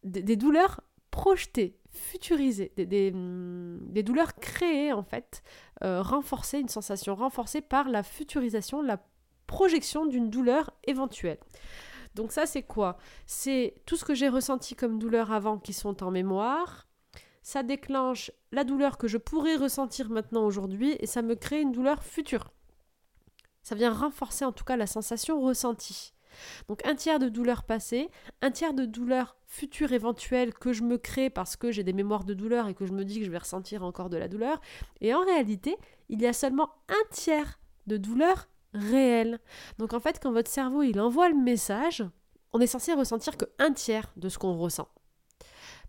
des, 0.04 0.36
douleurs 0.36 0.82
projetées, 1.12 1.78
futurisées, 1.92 2.72
des, 2.76 3.12
mm, 3.12 4.02
douleurs 4.04 4.36
créées 4.36 4.94
en 4.94 5.04
fait, 5.04 5.44
euh, 5.84 6.02
renforcées, 6.02 6.60
une 6.60 6.70
sensation 6.70 7.16
renforcée 7.16 7.62
par 7.62 7.90
la 7.90 8.04
futurisation, 8.04 8.82
la 8.82 9.04
projection 9.48 10.06
d'une 10.06 10.30
douleur 10.30 10.72
éventuelle. 10.86 11.40
Donc 12.16 12.32
ça 12.32 12.46
c'est 12.46 12.64
quoi? 12.64 12.98
C'est 13.26 13.76
tout 13.86 13.96
ce 13.96 14.06
que 14.06 14.16
j'ai 14.16 14.30
ressenti 14.30 14.76
comme 14.76 15.00
douleur 15.00 15.32
avant 15.32 15.58
qui 15.58 15.74
sont 15.74 16.04
en 16.04 16.12
mémoire. 16.12 16.88
Ça 17.44 17.64
déclenche 17.64 18.32
la 18.52 18.64
douleur 18.64 18.98
que 18.98 19.08
je 19.08 19.18
pourrais 19.18 19.56
ressentir 19.56 20.10
maintenant 20.10 20.46
aujourd'hui 20.46 20.96
et 21.00 21.08
ça 21.08 21.22
me 21.22 21.36
crée 21.36 21.62
une 21.62 21.72
douleur 21.72 22.04
future. 22.04 22.52
Ça 23.64 23.76
vient 23.76 23.94
renforcer 23.94 24.46
en 24.46 24.52
tout 24.52 24.64
cas 24.64 24.76
la 24.76 24.88
sensation 24.88 25.42
ressentie. 25.42 26.14
Donc 26.68 26.86
un 26.86 26.96
tiers 26.96 27.20
de 27.20 27.30
douleur 27.30 27.64
passée, 27.64 28.10
un 28.42 28.52
tiers 28.52 28.74
de 28.74 28.86
douleur 28.86 29.36
future 29.46 29.92
éventuelle 29.92 30.54
que 30.54 30.74
je 30.74 30.84
me 30.84 30.98
crée 30.98 31.30
parce 31.30 31.56
que 31.56 31.72
j'ai 31.72 31.84
des 31.84 31.94
mémoires 31.94 32.24
de 32.24 32.34
douleur 32.34 32.68
et 32.68 32.74
que 32.74 32.86
je 32.86 32.94
me 32.94 33.04
dis 33.04 33.20
que 33.20 33.26
je 33.26 33.32
vais 33.32 33.38
ressentir 33.38 33.84
encore 33.84 34.10
de 34.10 34.18
la 34.18 34.28
douleur. 34.28 34.62
Et 35.02 35.14
en 35.14 35.24
réalité, 35.24 35.78
il 36.10 36.22
y 36.22 36.28
a 36.28 36.34
seulement 36.34 36.70
un 36.90 37.10
tiers 37.12 37.60
de 37.88 37.98
douleur 37.98 38.48
réelle. 38.74 39.40
Donc 39.78 39.94
en 39.94 40.00
fait, 40.00 40.20
quand 40.22 40.32
votre 40.32 40.50
cerveau 40.50 40.84
il 40.84 41.00
envoie 41.00 41.30
le 41.30 41.36
message, 41.36 42.04
on 42.54 42.60
est 42.60 42.68
censé 42.68 42.94
ressentir 42.94 43.38
que 43.38 43.46
un 43.60 43.74
tiers 43.74 44.12
de 44.16 44.30
ce 44.30 44.38
qu'on 44.38 44.58
ressent. 44.58 44.88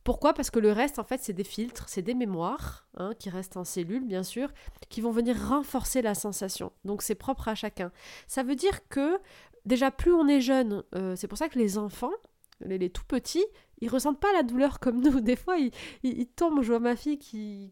Pourquoi? 0.04 0.34
Parce 0.34 0.50
que 0.50 0.58
le 0.58 0.72
reste, 0.72 0.98
en 0.98 1.04
fait, 1.04 1.20
c'est 1.22 1.32
des 1.32 1.44
filtres, 1.44 1.88
c'est 1.88 2.02
des 2.02 2.14
mémoires, 2.14 2.86
hein, 2.96 3.12
qui 3.18 3.30
restent 3.30 3.56
en 3.56 3.64
cellules, 3.64 4.04
bien 4.04 4.22
sûr, 4.22 4.48
qui 4.88 5.00
vont 5.00 5.12
venir 5.12 5.36
renforcer 5.48 6.02
la 6.02 6.14
sensation. 6.14 6.72
Donc 6.84 7.02
c'est 7.02 7.14
propre 7.14 7.48
à 7.48 7.54
chacun. 7.54 7.92
Ça 8.26 8.42
veut 8.42 8.56
dire 8.56 8.88
que, 8.88 9.18
déjà, 9.64 9.90
plus 9.90 10.12
on 10.12 10.26
est 10.26 10.40
jeune, 10.40 10.82
euh, 10.94 11.14
c'est 11.14 11.28
pour 11.28 11.38
ça 11.38 11.48
que 11.48 11.58
les 11.58 11.78
enfants, 11.78 12.12
les, 12.60 12.90
tout 12.90 13.04
petits, 13.04 13.44
ils 13.80 13.88
ressentent 13.88 14.20
pas 14.20 14.32
la 14.32 14.42
douleur 14.42 14.80
comme 14.80 15.00
nous. 15.00 15.20
Des 15.20 15.36
fois, 15.36 15.56
ils, 16.02 16.26
tombent, 16.26 16.62
je 16.62 16.68
vois 16.68 16.80
ma 16.80 16.96
fille 16.96 17.18
qui, 17.18 17.70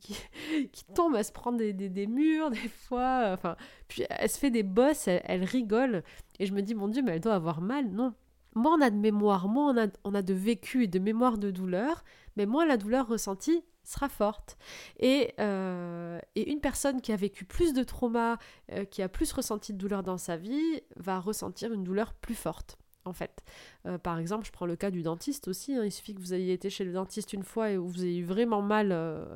qui, 0.72 0.84
tombe 0.94 1.16
à 1.16 1.24
se 1.24 1.32
prendre 1.32 1.58
des, 1.58 2.06
murs, 2.06 2.50
des 2.50 2.68
fois, 2.68 3.30
enfin, 3.32 3.56
puis 3.88 4.04
elle 4.08 4.30
se 4.30 4.38
fait 4.38 4.50
des 4.50 4.62
bosses, 4.62 5.08
elle, 5.08 5.22
elle 5.24 5.44
rigole, 5.44 6.04
et 6.38 6.46
je 6.46 6.52
me 6.52 6.62
dis, 6.62 6.74
mon 6.74 6.88
Dieu, 6.88 7.02
mais 7.02 7.12
elle 7.12 7.20
doit 7.20 7.34
avoir 7.34 7.60
mal. 7.60 7.88
Non, 7.90 8.14
moins 8.54 8.78
on 8.78 8.80
a 8.80 8.90
de 8.90 8.96
mémoire, 8.96 9.48
moins 9.48 9.74
on 9.74 9.84
a, 9.84 9.86
on 10.04 10.14
a 10.14 10.22
de 10.22 10.34
vécu 10.34 10.84
et 10.84 10.86
de 10.88 10.98
mémoire 10.98 11.38
de 11.38 11.50
douleur, 11.50 12.04
mais 12.36 12.46
moins 12.46 12.66
la 12.66 12.76
douleur 12.76 13.08
ressentie 13.08 13.64
sera 13.84 14.08
forte. 14.08 14.56
Et, 14.98 15.32
euh, 15.40 16.18
et 16.34 16.50
une 16.50 16.60
personne 16.60 17.00
qui 17.00 17.12
a 17.12 17.16
vécu 17.16 17.44
plus 17.44 17.72
de 17.72 17.82
trauma, 17.82 18.38
euh, 18.72 18.84
qui 18.84 19.02
a 19.02 19.08
plus 19.08 19.32
ressenti 19.32 19.72
de 19.72 19.78
douleur 19.78 20.02
dans 20.02 20.18
sa 20.18 20.36
vie, 20.36 20.80
va 20.96 21.18
ressentir 21.18 21.72
une 21.72 21.84
douleur 21.84 22.14
plus 22.14 22.34
forte. 22.34 22.76
En 23.06 23.14
fait, 23.14 23.42
euh, 23.86 23.96
par 23.96 24.18
exemple, 24.18 24.44
je 24.44 24.52
prends 24.52 24.66
le 24.66 24.76
cas 24.76 24.90
du 24.90 25.02
dentiste 25.02 25.48
aussi. 25.48 25.74
Hein. 25.74 25.84
il 25.84 25.90
suffit 25.90 26.14
que 26.14 26.20
vous 26.20 26.34
ayez 26.34 26.52
été 26.52 26.68
chez 26.68 26.84
le 26.84 26.92
dentiste 26.92 27.32
une 27.32 27.42
fois 27.42 27.70
et 27.70 27.78
où 27.78 27.88
vous 27.88 28.04
ayez 28.04 28.18
eu 28.18 28.24
vraiment 28.24 28.60
mal 28.60 28.88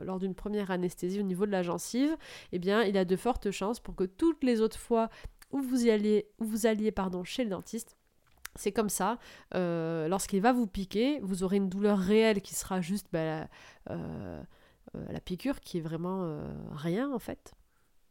lors 0.05 0.19
d'une 0.19 0.35
première 0.35 0.71
anesthésie 0.71 1.19
au 1.19 1.23
niveau 1.23 1.47
de 1.47 1.51
la 1.51 1.63
gencive. 1.63 2.15
Eh 2.53 2.59
bien, 2.59 2.83
il 2.83 2.99
a 2.99 3.07
de 3.07 3.17
fortes 3.17 3.51
chances 3.51 3.81
pour 3.81 3.95
que 3.95 4.05
toutes 4.05 4.45
les 4.45 4.61
autres 4.61 4.79
fois 4.79 5.09
où 5.51 5.61
vous 5.63 5.87
y 5.87 5.91
alliez, 5.91 6.29
où 6.39 6.45
vous 6.45 6.67
alliez 6.67 6.93
pardon, 6.93 7.25
chez 7.25 7.43
le 7.45 7.51
dentiste, 7.51 7.97
c'est 8.57 8.73
comme 8.73 8.89
ça. 8.89 9.19
Euh, 9.55 10.09
lorsqu'il 10.09 10.41
va 10.41 10.53
vous 10.53 10.67
piquer, 10.67 11.21
vous 11.21 11.43
aurez 11.43 11.57
une 11.57 11.69
douleur 11.69 11.99
réelle 11.99 12.41
qui 12.41 12.55
sera 12.55 12.81
juste 12.81 13.09
bah, 13.13 13.25
la, 13.25 13.49
euh, 13.91 14.43
euh, 14.97 15.07
la, 15.11 15.21
piqûre, 15.21 15.61
qui 15.61 15.79
est 15.79 15.81
vraiment 15.81 16.39
rien 16.73 17.13
en 17.13 17.19
fait. 17.19 17.55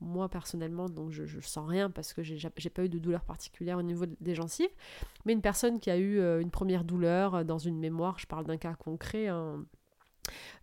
Moi 0.01 0.27
personnellement, 0.27 0.89
donc 0.89 1.11
je, 1.11 1.25
je 1.25 1.39
sens 1.39 1.67
rien 1.67 1.89
parce 1.89 2.13
que 2.13 2.23
j'ai 2.23 2.69
pas 2.69 2.83
eu 2.83 2.89
de 2.89 2.99
douleur 2.99 3.23
particulière 3.23 3.77
au 3.77 3.83
niveau 3.83 4.05
des 4.05 4.35
gencives. 4.35 4.73
Mais 5.25 5.33
une 5.33 5.41
personne 5.41 5.79
qui 5.79 5.89
a 5.89 5.97
eu 5.97 6.19
une 6.41 6.51
première 6.51 6.83
douleur 6.83 7.45
dans 7.45 7.57
une 7.57 7.79
mémoire, 7.79 8.19
je 8.19 8.27
parle 8.27 8.45
d'un 8.45 8.57
cas 8.57 8.73
concret, 8.73 9.27
hein, 9.27 9.63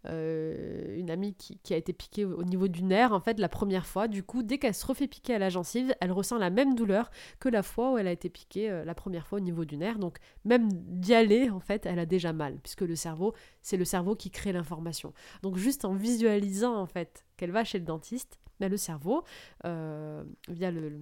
euh, 0.07 0.97
une 0.97 1.11
amie 1.11 1.35
qui, 1.35 1.75
a 1.75 1.77
été 1.77 1.93
piquée 1.93 2.25
au 2.25 2.43
niveau 2.45 2.69
du 2.69 2.83
nerf, 2.83 3.13
en 3.13 3.21
fait, 3.21 3.39
la 3.39 3.49
première 3.49 3.87
fois. 3.87 4.09
Du 4.09 4.23
coup, 4.23 4.43
dès 4.43 4.59
qu'elle 4.59 4.75
se 4.75 4.87
refait 4.87 5.07
piquer 5.07 5.35
à 5.35 5.39
la 5.39 5.49
gencive, 5.49 5.95
elle 6.01 6.13
ressent 6.13 6.39
la 6.39 6.51
même 6.51 6.75
douleur 6.75 7.11
que 7.39 7.49
la 7.49 7.63
fois 7.63 7.93
où 7.93 7.99
elle 7.99 8.07
a 8.07 8.13
été 8.13 8.29
piquée 8.29 8.71
euh, 8.71 8.85
la 8.85 8.95
première 8.95 9.27
fois 9.27 9.39
au 9.39 9.43
niveau 9.43 9.65
du 9.65 9.77
nerf. 9.77 9.99
Donc, 9.99 10.19
même 10.45 10.69
d'y 10.73 11.15
aller, 11.15 11.51
en 11.51 11.61
fait, 11.61 11.87
elle 11.87 11.99
a 11.99 12.07
déjà 12.07 12.33
mal, 12.33 12.59
puisque 12.63 12.83
le 12.83 12.97
cerveau, 12.97 13.35
c'est 13.63 13.77
le 13.77 13.85
cerveau 13.85 14.15
qui 14.15 14.31
crée 14.31 14.53
l'information. 14.53 15.13
Donc, 15.43 15.57
juste 15.57 15.85
en 15.85 15.95
visualisant, 15.95 16.77
en 16.77 16.87
fait, 16.87 17.25
qu'elle 17.37 17.53
va 17.53 17.65
chez 17.65 17.79
le 17.79 17.85
dentiste, 17.85 18.39
mais 18.61 18.69
le 18.69 18.77
cerveau, 18.77 19.25
euh, 19.65 20.23
via 20.49 20.71
le, 20.71 20.93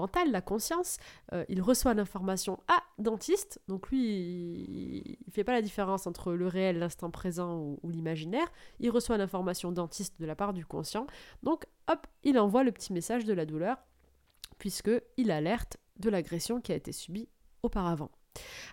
mental, 0.00 0.30
la 0.30 0.40
conscience, 0.40 0.98
euh, 1.32 1.44
il 1.48 1.60
reçoit 1.60 1.94
l'information 1.94 2.60
à 2.68 2.82
dentiste, 2.98 3.60
donc 3.68 3.88
lui, 3.90 4.04
il, 4.04 5.18
ne 5.26 5.32
fait 5.32 5.44
pas 5.44 5.52
la 5.52 5.62
différence 5.62 6.06
entre 6.06 6.32
le 6.32 6.46
réel, 6.46 6.78
l'instant 6.78 7.10
présent 7.10 7.58
ou, 7.82 7.90
l'imaginaire, 7.90 8.50
il 8.78 8.90
reçoit 8.90 9.18
l'information 9.18 9.72
dentiste 9.72 10.20
de 10.20 10.26
la 10.26 10.34
part 10.34 10.52
du 10.52 10.64
conscient, 10.64 11.06
donc 11.42 11.64
hop, 11.88 12.06
il 12.24 12.38
envoie 12.38 12.64
le 12.64 12.72
petit 12.72 12.92
message 12.92 13.24
de 13.24 13.32
la 13.32 13.46
douleur, 13.46 13.76
puisque 14.58 14.90
il 15.16 15.30
alerte 15.30 15.76
de 15.98 16.10
l'agression 16.10 16.60
qui 16.60 16.72
a 16.72 16.76
été 16.76 16.92
subie 16.92 17.28
auparavant. 17.62 18.10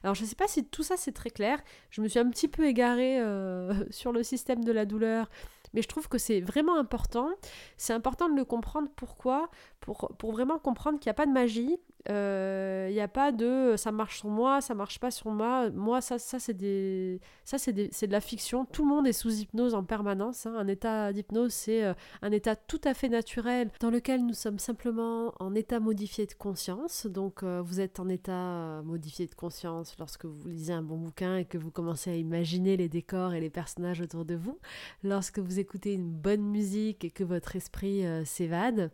Alors 0.04 0.16
je 0.16 0.22
ne 0.22 0.28
sais 0.28 0.36
pas 0.36 0.48
si 0.48 0.66
tout 0.66 0.84
ça 0.84 0.98
c'est 0.98 1.12
très 1.12 1.30
clair, 1.30 1.60
je 1.90 2.02
me 2.02 2.08
suis 2.08 2.20
un 2.20 2.30
petit 2.30 2.48
peu 2.48 2.66
égarée 2.66 3.20
euh, 3.20 3.74
sur 3.90 4.12
le 4.12 4.24
système 4.24 4.64
de 4.64 4.72
la 4.72 4.86
douleur, 4.86 5.30
mais 5.74 5.82
je 5.82 5.88
trouve 5.88 6.08
que 6.08 6.18
c'est 6.18 6.42
vraiment 6.42 6.78
important. 6.78 7.30
C'est 7.78 7.94
important 7.94 8.30
de 8.30 8.36
le 8.36 8.46
comprendre. 8.46 8.90
Pourquoi? 8.96 9.50
Pour, 9.80 10.12
vraiment 10.32 10.60
comprendre 10.60 11.00
qu'il 11.00 11.10
n'y 11.10 11.12
a 11.12 11.16
pas 11.16 11.26
de 11.26 11.32
magie, 11.32 11.78
il 12.10 12.14
euh, 12.14 12.90
n'y 12.90 13.02
a 13.02 13.10
pas 13.10 13.34
de 13.34 13.74
ça 13.76 13.92
marche 13.92 14.20
sur 14.20 14.30
moi, 14.30 14.62
ça 14.62 14.74
marche 14.74 14.98
pas 14.98 15.12
sur 15.12 15.30
moi. 15.30 15.70
Moi, 15.72 16.00
ça, 16.00 16.18
ça 16.18 16.40
c'est 16.40 16.54
des, 16.54 17.20
ça 17.44 17.58
c'est 17.58 17.74
de 17.74 18.12
la 18.12 18.22
fiction. 18.22 18.64
Tout 18.64 18.84
le 18.84 18.90
monde 18.96 19.08
est 19.08 19.14
sous 19.14 19.42
hypnose 19.42 19.74
en 19.74 19.84
permanence. 19.84 20.46
Hein. 20.46 20.56
Un 20.58 20.68
état 20.68 21.12
d'hypnose, 21.12 21.52
c'est 21.52 21.84
euh, 21.84 21.94
un 22.22 22.32
état 22.32 22.56
tout 22.56 22.80
à 22.86 22.94
fait 22.94 23.10
naturel 23.10 23.72
dans 23.82 23.90
lequel 23.90 24.26
nous 24.26 24.34
sommes 24.34 24.58
simplement 24.58 25.34
en 25.42 25.54
état 25.54 25.82
modifié 25.82 26.26
de 26.26 26.34
conscience. 26.34 27.08
Donc, 27.08 27.44
euh, 27.44 27.62
vous 27.62 27.82
êtes 27.82 28.00
en 28.00 28.08
état 28.08 28.82
modifié 28.86 29.28
de 29.28 29.36
conscience 29.36 29.94
lorsque 30.00 30.24
vous 30.24 30.48
lisez 30.48 30.72
un 30.72 30.84
bon 30.84 30.98
bouquin 30.98 31.36
et 31.36 31.46
que 31.46 31.58
vous 31.58 31.72
commencez 31.72 32.10
à 32.10 32.16
imaginer 32.16 32.78
les 32.78 32.88
décors 32.88 33.34
et 33.34 33.42
les 33.42 33.50
personnages 33.50 34.00
autour 34.00 34.24
de 34.24 34.36
vous. 34.36 34.60
Lorsque 35.04 35.40
vous 35.40 35.60
écoutez 35.60 35.94
une 35.94 36.10
bonne 36.10 36.42
musique 36.42 37.04
et 37.04 37.12
que 37.12 37.26
votre 37.26 37.58
esprit 37.58 38.06
s'évade. 38.26 38.92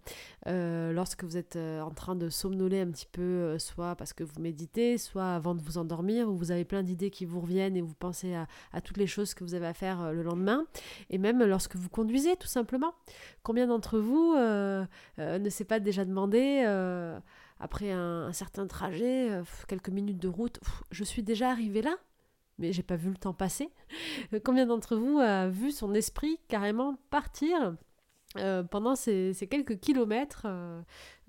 lorsque 0.47 1.23
vous 1.23 1.37
êtes 1.37 1.57
en 1.57 1.91
train 1.91 2.15
de 2.15 2.29
somnoler 2.29 2.79
un 2.79 2.89
petit 2.89 3.02
peu, 3.07 3.21
euh, 3.21 3.59
soit 3.59 3.95
parce 3.95 4.13
que 4.13 4.23
vous 4.23 4.39
méditez, 4.39 4.97
soit 4.97 5.35
avant 5.35 5.55
de 5.55 5.61
vous 5.61 5.77
endormir, 5.77 6.29
où 6.29 6.35
vous 6.35 6.51
avez 6.51 6.65
plein 6.65 6.83
d'idées 6.83 7.09
qui 7.09 7.25
vous 7.25 7.39
reviennent 7.39 7.75
et 7.75 7.81
vous 7.81 7.93
pensez 7.93 8.35
à, 8.35 8.81
toutes 8.81 8.97
les 8.97 9.07
choses 9.07 9.33
que 9.33 9.43
vous 9.43 9.53
avez 9.53 9.67
à 9.67 9.73
faire 9.73 10.01
euh, 10.01 10.11
le 10.11 10.23
lendemain, 10.23 10.65
et 11.09 11.17
même 11.17 11.43
lorsque 11.43 11.75
vous 11.75 11.89
conduisez, 11.89 12.35
tout 12.37 12.47
simplement. 12.47 12.93
Combien 13.43 13.67
d'entre 13.67 13.99
vous 13.99 14.33
euh, 14.35 14.85
ne 15.17 15.49
s'est 15.49 15.65
pas 15.65 15.79
déjà 15.79 16.05
demandé, 16.05 16.63
après 17.59 17.91
un, 17.91 18.31
certain 18.33 18.67
trajet, 18.67 19.41
quelques 19.67 19.89
minutes 19.89 20.19
de 20.19 20.27
route, 20.27 20.59
je 20.91 21.03
suis 21.03 21.23
déjà 21.23 21.49
arrivé 21.49 21.81
là 21.81 21.95
mais 22.59 22.71
j'ai 22.71 22.83
pas 22.83 22.95
vu 22.95 23.09
le 23.09 23.17
temps 23.17 23.33
passer. 23.33 23.71
Combien 24.43 24.67
d'entre 24.67 24.95
vous 24.95 25.17
a 25.17 25.47
vu 25.47 25.71
son 25.71 25.95
esprit 25.95 26.39
carrément 26.47 26.97
partir? 27.09 27.75
Euh, 28.37 28.63
pendant 28.63 28.95
ces, 28.95 29.35
quelques 29.49 29.79
kilomètres 29.79 30.43
euh, 30.45 30.81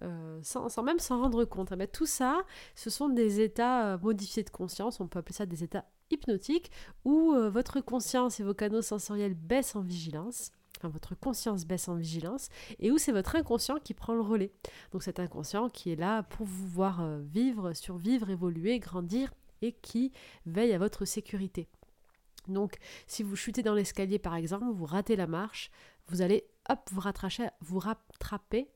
euh, 0.03 0.39
sans, 0.43 0.83
même 0.83 0.99
s'en 0.99 1.21
rendre 1.21 1.45
compte. 1.45 1.71
Eh 1.73 1.77
ben, 1.77 1.87
tout 1.87 2.07
ça, 2.07 2.43
ce 2.75 2.89
sont 2.89 3.11
des 3.11 3.41
états 3.41 3.99
modifiés 3.99 4.43
de 4.43 4.51
conscience, 4.51 5.01
on 5.01 5.07
peut 5.07 5.19
appeler 5.19 5.35
ça 5.35 5.45
des 5.45 5.63
états 5.63 5.85
hypnotiques, 6.11 6.71
où 7.05 7.35
votre 7.51 7.81
conscience 7.81 8.41
et 8.41 8.43
vos 8.43 8.55
canaux 8.55 8.83
sensoriels 8.83 9.35
baissent 9.35 9.77
en 9.77 9.81
vigilance. 9.81 10.51
Enfin, 10.79 10.89
votre 10.89 11.15
conscience 11.15 11.67
baisse 11.67 11.89
en 11.89 11.95
vigilance 11.95 12.49
et 12.79 12.91
où 12.91 12.99
c'est 12.99 13.13
votre 13.13 13.37
inconscient 13.37 13.79
qui 13.79 13.95
prend 13.95 14.15
le 14.15 14.21
relais. 14.21 14.53
Donc 14.93 15.03
cet 15.03 15.19
inconscient 15.19 15.69
qui 15.71 15.91
est 15.91 15.97
là 15.97 16.23
pour 16.25 16.47
vous 16.47 16.69
voir 16.69 17.03
vivre, 17.21 17.73
survivre, 17.73 18.31
évoluer, 18.31 18.79
grandir 18.79 19.33
et 19.63 19.73
qui 19.73 20.13
veille 20.47 20.73
à 20.73 20.79
votre 20.79 21.05
sécurité. 21.05 21.69
Donc 22.49 22.77
si 23.07 23.23
vous 23.23 23.37
chutez 23.37 23.63
dans 23.63 23.75
l'escalier 23.75 24.19
par 24.19 24.35
exemple, 24.35 24.67
vous 24.71 24.85
ratez 24.87 25.17
la 25.17 25.27
marche, 25.27 25.71
vous 26.09 26.21
allez 26.21 26.45
hop, 26.69 26.91
vous 26.91 27.01
rattrapez, 27.79 28.69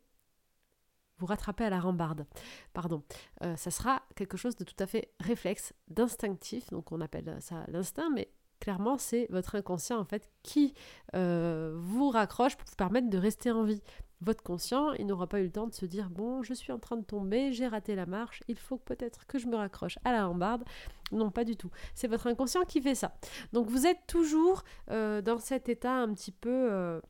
vous 1.18 1.26
rattrapez 1.26 1.64
à 1.64 1.71
la 1.71 1.80
rambarde. 1.80 2.26
Pardon. 2.73 3.02
Euh, 3.42 3.57
ça 3.57 3.71
sera 3.71 4.02
quelque 4.14 4.37
chose 4.37 4.57
de 4.57 4.64
tout 4.64 4.76
à 4.78 4.87
fait 4.87 5.12
réflexe, 5.21 5.75
d'instinctif, 5.88 6.71
donc 6.71 6.92
on 6.92 7.00
appelle 7.00 7.37
ça 7.40 7.64
l'instinct, 7.68 8.11
mais 8.14 8.30
clairement 8.61 8.99
c'est 8.99 9.28
votre 9.30 9.54
inconscient 9.54 9.99
en 9.99 10.04
fait 10.04 10.28
qui 10.42 10.75
euh, 11.14 11.76
vous 11.76 12.11
raccroche 12.11 12.57
pour 12.57 12.68
vous 12.68 12.76
permettre 12.76 13.09
de 13.09 13.18
rester 13.18 13.50
en 13.50 13.64
vie. 13.64 13.83
Votre 14.21 14.42
conscient, 14.42 14.92
il 14.95 15.07
n'aura 15.07 15.28
pas 15.28 15.38
eu 15.38 15.45
le 15.45 15.52
temps 15.52 15.68
de 15.68 15.75
se 15.75 15.87
dire 15.87 16.11
bon, 16.11 16.42
je 16.42 16.52
suis 16.52 16.73
en 16.73 16.80
train 16.80 16.97
de 16.97 17.04
tomber, 17.04 17.52
j'ai 17.52 17.68
raté 17.68 17.95
la 17.95 18.04
marche, 18.04 18.42
il 18.49 18.59
faut 18.59 18.76
peut-être 18.76 19.26
que 19.26 19.38
je 19.38 19.47
me 19.47 19.54
raccroche 19.54 19.97
à 20.04 20.11
la 20.11 20.26
rambarde. 20.26 20.64
Non, 21.12 21.30
pas 21.30 21.45
du 21.45 21.57
tout. 21.57 21.71
C'est 21.95 22.09
votre 22.09 22.26
inconscient 22.26 22.64
qui 22.64 22.80
fait 22.80 22.97
ça. 22.97 23.12
Donc 23.52 23.68
vous 23.68 23.87
êtes 23.87 24.00
toujours 24.09 24.64
euh, 24.90 25.23
dans 25.23 25.38
cet 25.38 25.68
état 25.68 25.95
un 25.95 26.12
petit 26.14 26.33
peu 26.33 27.00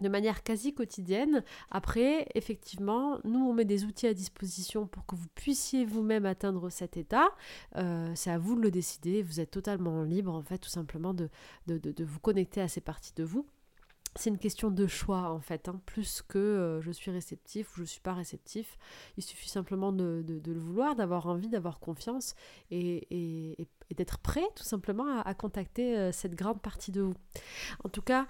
de 0.00 0.08
manière 0.08 0.42
quasi 0.42 0.74
quotidienne. 0.74 1.42
Après, 1.70 2.26
effectivement, 2.34 3.18
nous, 3.24 3.40
on 3.40 3.52
met 3.52 3.64
des 3.64 3.84
outils 3.84 4.06
à 4.06 4.14
disposition 4.14 4.86
pour 4.86 5.06
que 5.06 5.14
vous 5.14 5.28
puissiez 5.34 5.84
vous-même 5.84 6.26
atteindre 6.26 6.70
cet 6.70 6.96
état. 6.96 7.28
Euh, 7.76 8.10
c'est 8.14 8.30
à 8.30 8.38
vous 8.38 8.56
de 8.56 8.60
le 8.60 8.70
décider. 8.70 9.22
Vous 9.22 9.40
êtes 9.40 9.50
totalement 9.50 10.02
libre, 10.02 10.34
en 10.34 10.42
fait, 10.42 10.58
tout 10.58 10.68
simplement 10.68 11.14
de, 11.14 11.28
de, 11.66 12.04
vous 12.04 12.20
connecter 12.20 12.60
à 12.60 12.68
ces 12.68 12.80
parties 12.80 13.14
de 13.14 13.24
vous. 13.24 13.46
C'est 14.14 14.30
une 14.30 14.38
question 14.38 14.70
de 14.70 14.86
choix 14.86 15.30
en 15.30 15.40
fait, 15.40 15.68
hein. 15.68 15.78
plus 15.84 16.22
que 16.22 16.38
euh, 16.38 16.80
je 16.80 16.90
suis 16.90 17.10
réceptif 17.10 17.72
ou 17.72 17.76
je 17.76 17.80
ne 17.82 17.86
suis 17.86 18.00
pas 18.00 18.14
réceptif. 18.14 18.78
Il 19.18 19.22
suffit 19.22 19.50
simplement 19.50 19.92
de, 19.92 20.24
le 20.26 20.58
vouloir, 20.58 20.96
d'avoir 20.96 21.26
envie, 21.26 21.48
d'avoir 21.48 21.80
confiance 21.80 22.34
et, 22.70 23.68
d'être 23.94 24.18
prêt 24.18 24.46
tout 24.54 24.64
simplement 24.64 25.20
à, 25.20 25.34
contacter 25.34 25.98
euh, 25.98 26.12
cette 26.12 26.34
grande 26.34 26.62
partie 26.62 26.92
de 26.92 27.02
vous. 27.02 27.14
En 27.84 27.90
tout 27.90 28.00
cas, 28.00 28.26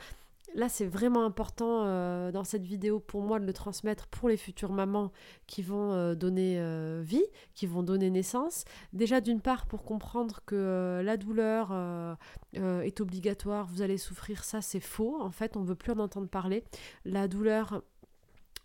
là, 0.55 0.69
c'est 0.69 0.87
vraiment 0.87 1.25
important 1.25 1.85
euh, 1.85 2.33
dans 2.33 2.45
cette 2.45 2.65
vidéo 2.65 3.01
pour 3.01 3.23
moi 3.23 3.39
de 3.39 3.47
le 3.47 3.53
transmettre 3.53 4.07
pour 4.07 4.29
les 4.29 4.37
futures 4.37 4.73
mamans 4.73 5.13
qui 5.47 5.63
vont 5.63 5.93
euh, 5.93 6.15
donner 6.15 6.57
euh, 6.59 7.03
vie, 7.05 7.25
qui 7.55 7.67
vont 7.67 7.83
donner 7.83 8.11
naissance. 8.11 8.65
Déjà, 8.93 9.21
d'une 9.21 9.41
part, 9.41 9.67
pour 9.67 9.85
comprendre 9.85 10.41
que 10.47 11.01
la 11.05 11.17
douleur 11.17 11.73
est 12.55 13.01
obligatoire, 13.01 13.67
vous 13.67 13.83
allez 13.83 13.99
souffrir, 13.99 14.45
ça 14.45 14.61
c'est 14.63 14.81
faux. 14.81 15.21
En 15.21 15.31
fait, 15.31 15.57
on 15.57 15.61
ne 15.61 15.67
veut 15.67 15.75
plus 15.75 15.93
en 15.93 15.99
entendre 15.99 16.29
parler. 16.29 16.65
La 17.05 17.29
douleur 17.29 17.83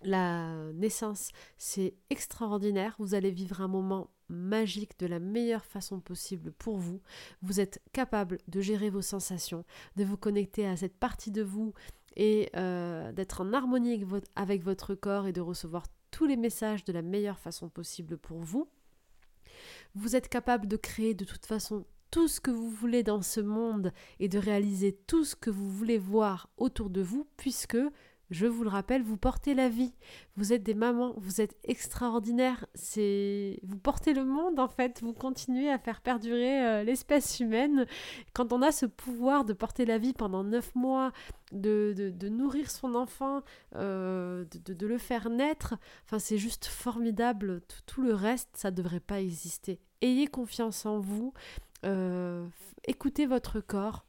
La 0.03 0.71
naissance, 0.73 1.29
c'est 1.57 1.93
extraordinaire. 2.09 2.95
Vous 2.99 3.13
allez 3.13 3.31
vivre 3.31 3.61
un 3.61 3.67
moment 3.67 4.09
magique 4.29 4.97
de 4.99 5.05
la 5.05 5.19
meilleure 5.19 5.65
façon 5.65 5.99
possible 5.99 6.51
pour 6.51 6.77
vous. 6.77 7.01
Vous 7.41 7.59
êtes 7.59 7.81
capable 7.93 8.39
de 8.47 8.61
gérer 8.61 8.89
vos 8.89 9.01
sensations, 9.01 9.65
de 9.97 10.03
vous 10.03 10.17
connecter 10.17 10.65
à 10.65 10.77
cette 10.77 10.97
partie 10.97 11.31
de 11.31 11.43
vous 11.43 11.73
et 12.15 12.49
euh, 12.55 13.11
d'être 13.11 13.41
en 13.41 13.53
harmonie 13.53 14.03
avec 14.35 14.63
votre 14.63 14.95
corps 14.95 15.27
et 15.27 15.33
de 15.33 15.41
recevoir 15.41 15.85
tous 16.09 16.25
les 16.25 16.37
messages 16.37 16.83
de 16.83 16.93
la 16.93 17.01
meilleure 17.01 17.39
façon 17.39 17.69
possible 17.69 18.17
pour 18.17 18.39
vous. 18.39 18.67
Vous 19.95 20.15
êtes 20.15 20.29
capable 20.29 20.67
de 20.67 20.77
créer 20.77 21.13
de 21.13 21.25
toute 21.25 21.45
façon 21.45 21.85
tout 22.09 22.27
ce 22.27 22.41
que 22.41 22.51
vous 22.51 22.69
voulez 22.69 23.03
dans 23.03 23.21
ce 23.21 23.39
monde 23.39 23.93
et 24.19 24.27
de 24.27 24.37
réaliser 24.37 24.93
tout 25.07 25.23
ce 25.23 25.35
que 25.35 25.49
vous 25.49 25.69
voulez 25.69 25.97
voir 25.97 26.49
autour 26.57 26.89
de 26.89 27.01
vous 27.01 27.25
puisque 27.37 27.77
je 28.31 28.47
vous 28.47 28.63
le 28.63 28.69
rappelle, 28.69 29.03
vous 29.03 29.17
portez 29.17 29.53
la 29.53 29.67
vie. 29.67 29.93
Vous 30.37 30.53
êtes 30.53 30.63
des 30.63 30.73
mamans, 30.73 31.13
vous 31.17 31.41
êtes 31.41 31.57
extraordinaires. 31.65 32.65
C'est 32.73 33.59
vous 33.63 33.77
portez 33.77 34.13
le 34.13 34.23
monde 34.23 34.57
en 34.57 34.69
fait. 34.69 35.01
Vous 35.01 35.11
continuez 35.11 35.69
à 35.69 35.77
faire 35.77 35.99
perdurer 35.99 36.65
euh, 36.65 36.83
l'espèce 36.83 37.41
humaine. 37.41 37.85
Quand 38.33 38.53
on 38.53 38.61
a 38.61 38.71
ce 38.71 38.85
pouvoir 38.85 39.43
de 39.43 39.51
porter 39.51 39.85
la 39.85 39.97
vie 39.97 40.13
pendant 40.13 40.45
neuf 40.45 40.73
mois, 40.75 41.11
de, 41.51 41.93
de, 41.93 42.29
nourrir 42.29 42.71
son 42.71 42.95
enfant, 42.95 43.41
euh, 43.75 44.45
de, 44.65 44.73
de, 44.73 44.87
le 44.87 44.97
faire 44.97 45.29
naître, 45.29 45.75
enfin 46.05 46.17
c'est 46.17 46.37
juste 46.37 46.67
formidable. 46.67 47.61
Tout, 47.85 48.01
le 48.01 48.13
reste, 48.13 48.51
ça 48.53 48.71
ne 48.71 48.77
devrait 48.77 49.01
pas 49.01 49.19
exister. 49.19 49.81
Ayez 50.01 50.27
confiance 50.27 50.85
en 50.85 50.99
vous. 50.99 51.33
Euh, 51.83 52.47
écoutez 52.85 53.25
votre 53.25 53.59
corps. 53.59 54.05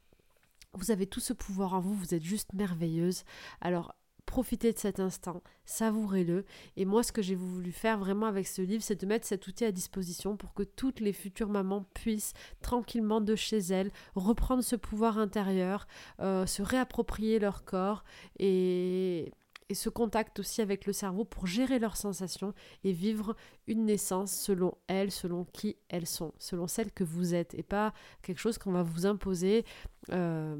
Vous 0.75 0.91
avez 0.91 1.07
tout 1.07 1.19
ce 1.19 1.33
pouvoir 1.33 1.73
en 1.73 1.81
vous, 1.81 1.93
vous 1.93 2.15
êtes 2.15 2.23
juste 2.23 2.53
merveilleuse. 2.53 3.25
Alors 3.59 3.93
profitez 4.25 4.73
de 4.73 4.77
cet 4.77 4.99
instant, 4.99 5.43
savourez-le. 5.65 6.45
Et 6.77 6.85
moi, 6.85 7.03
ce 7.03 7.11
que 7.11 7.21
j'ai 7.21 7.35
voulu 7.35 7.71
faire 7.71 7.97
vraiment 7.99 8.25
avec 8.25 8.47
ce 8.47 8.61
livre, 8.61 8.83
c'est 8.83 8.99
de 8.99 9.05
mettre 9.05 9.27
cet 9.27 9.47
outil 9.47 9.65
à 9.65 9.71
disposition 9.71 10.37
pour 10.37 10.53
que 10.53 10.63
toutes 10.63 10.99
les 10.99 11.13
futures 11.13 11.49
mamans 11.49 11.85
puissent 11.93 12.33
tranquillement 12.61 13.21
de 13.21 13.35
chez 13.35 13.59
elles 13.59 13.91
reprendre 14.15 14.63
ce 14.63 14.75
pouvoir 14.75 15.17
intérieur, 15.17 15.87
euh, 16.19 16.45
se 16.45 16.61
réapproprier 16.61 17.39
leur 17.39 17.63
corps 17.63 18.03
et 18.39 19.31
et 19.69 19.75
ce 19.75 19.89
contact 19.89 20.39
aussi 20.39 20.61
avec 20.61 20.85
le 20.85 20.93
cerveau 20.93 21.25
pour 21.25 21.47
gérer 21.47 21.79
leurs 21.79 21.97
sensations 21.97 22.53
et 22.83 22.91
vivre 22.91 23.35
une 23.65 23.85
naissance 23.85 24.31
selon 24.31 24.77
elles, 24.87 25.09
selon 25.09 25.45
qui 25.45 25.77
elles 25.89 26.05
sont, 26.05 26.33
selon 26.37 26.67
celles 26.67 26.91
que 26.91 27.03
vous 27.03 27.33
êtes 27.33 27.53
et 27.55 27.63
pas 27.63 27.93
quelque 28.21 28.39
chose 28.39 28.57
qu'on 28.57 28.71
va 28.71 28.83
vous 28.83 29.05
imposer. 29.05 29.65
Euh, 30.11 30.57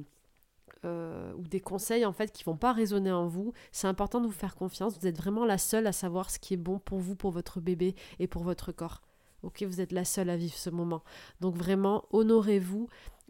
euh, 0.85 1.33
ou 1.33 1.47
des 1.47 1.59
conseils 1.59 2.05
en 2.05 2.13
fait 2.13 2.31
qui 2.31 2.43
vont 2.43 2.57
pas 2.57 2.73
résonner 2.73 3.11
en 3.11 3.27
vous, 3.27 3.53
c'est 3.71 3.87
important 3.87 4.21
de 4.21 4.27
vous 4.27 4.31
faire 4.31 4.55
confiance. 4.55 4.97
Vous 4.99 5.07
êtes 5.07 5.17
vraiment 5.17 5.45
la 5.45 5.57
seule 5.57 5.87
à 5.87 5.91
savoir 5.91 6.29
ce 6.29 6.39
qui 6.39 6.53
est 6.53 6.57
bon 6.57 6.79
pour 6.79 6.99
vous, 6.99 7.15
pour 7.15 7.31
votre 7.31 7.61
bébé 7.61 7.95
et 8.19 8.27
pour 8.27 8.43
votre 8.43 8.71
corps. 8.71 9.01
Ok, 9.43 9.63
vous 9.63 9.81
êtes 9.81 9.91
la 9.91 10.05
seule 10.05 10.29
à 10.29 10.37
vivre 10.37 10.55
ce 10.55 10.69
moment. 10.69 11.03
Donc 11.41 11.55
vraiment, 11.55 12.05
honorez-vous, 12.11 12.87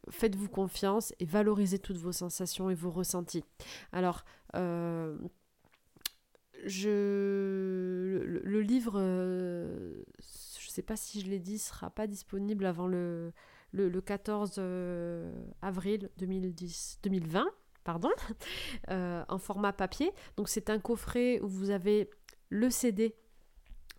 faites-vous 0.10 0.50
confiance 0.50 1.14
et 1.20 1.26
valorisez 1.26 1.80
toutes 1.80 1.98
vos 1.98 2.12
sensations 2.12 2.70
et 2.70 2.76
vos 2.76 2.92
ressentis. 2.92 3.44
Alors, 3.92 4.24
euh, 4.56 5.18
je 6.66 8.22
le, 8.24 8.62
livre, 8.62 8.94
euh, 8.96 10.04
je 10.60 10.70
sais 10.70 10.82
pas 10.82 10.96
si 10.96 11.22
je 11.22 11.28
l'ai 11.28 11.40
dit, 11.40 11.58
sera 11.58 11.90
pas 11.90 12.08
disponible 12.08 12.66
avant 12.66 12.88
le 12.88 13.34
le, 13.74 14.02
14 14.02 14.56
euh, 14.58 15.32
avril 15.62 16.10
2010, 16.18 17.00
2020 17.04 17.46
pardon, 17.84 18.10
euh, 18.90 19.24
en 19.28 19.38
format 19.38 19.74
papier. 19.74 20.12
Donc 20.38 20.50
c'est 20.50 20.70
un 20.70 20.80
coffret 20.80 21.40
où 21.42 21.48
vous 21.48 21.70
avez 21.70 22.10
le 22.50 22.70
CD 22.70 23.16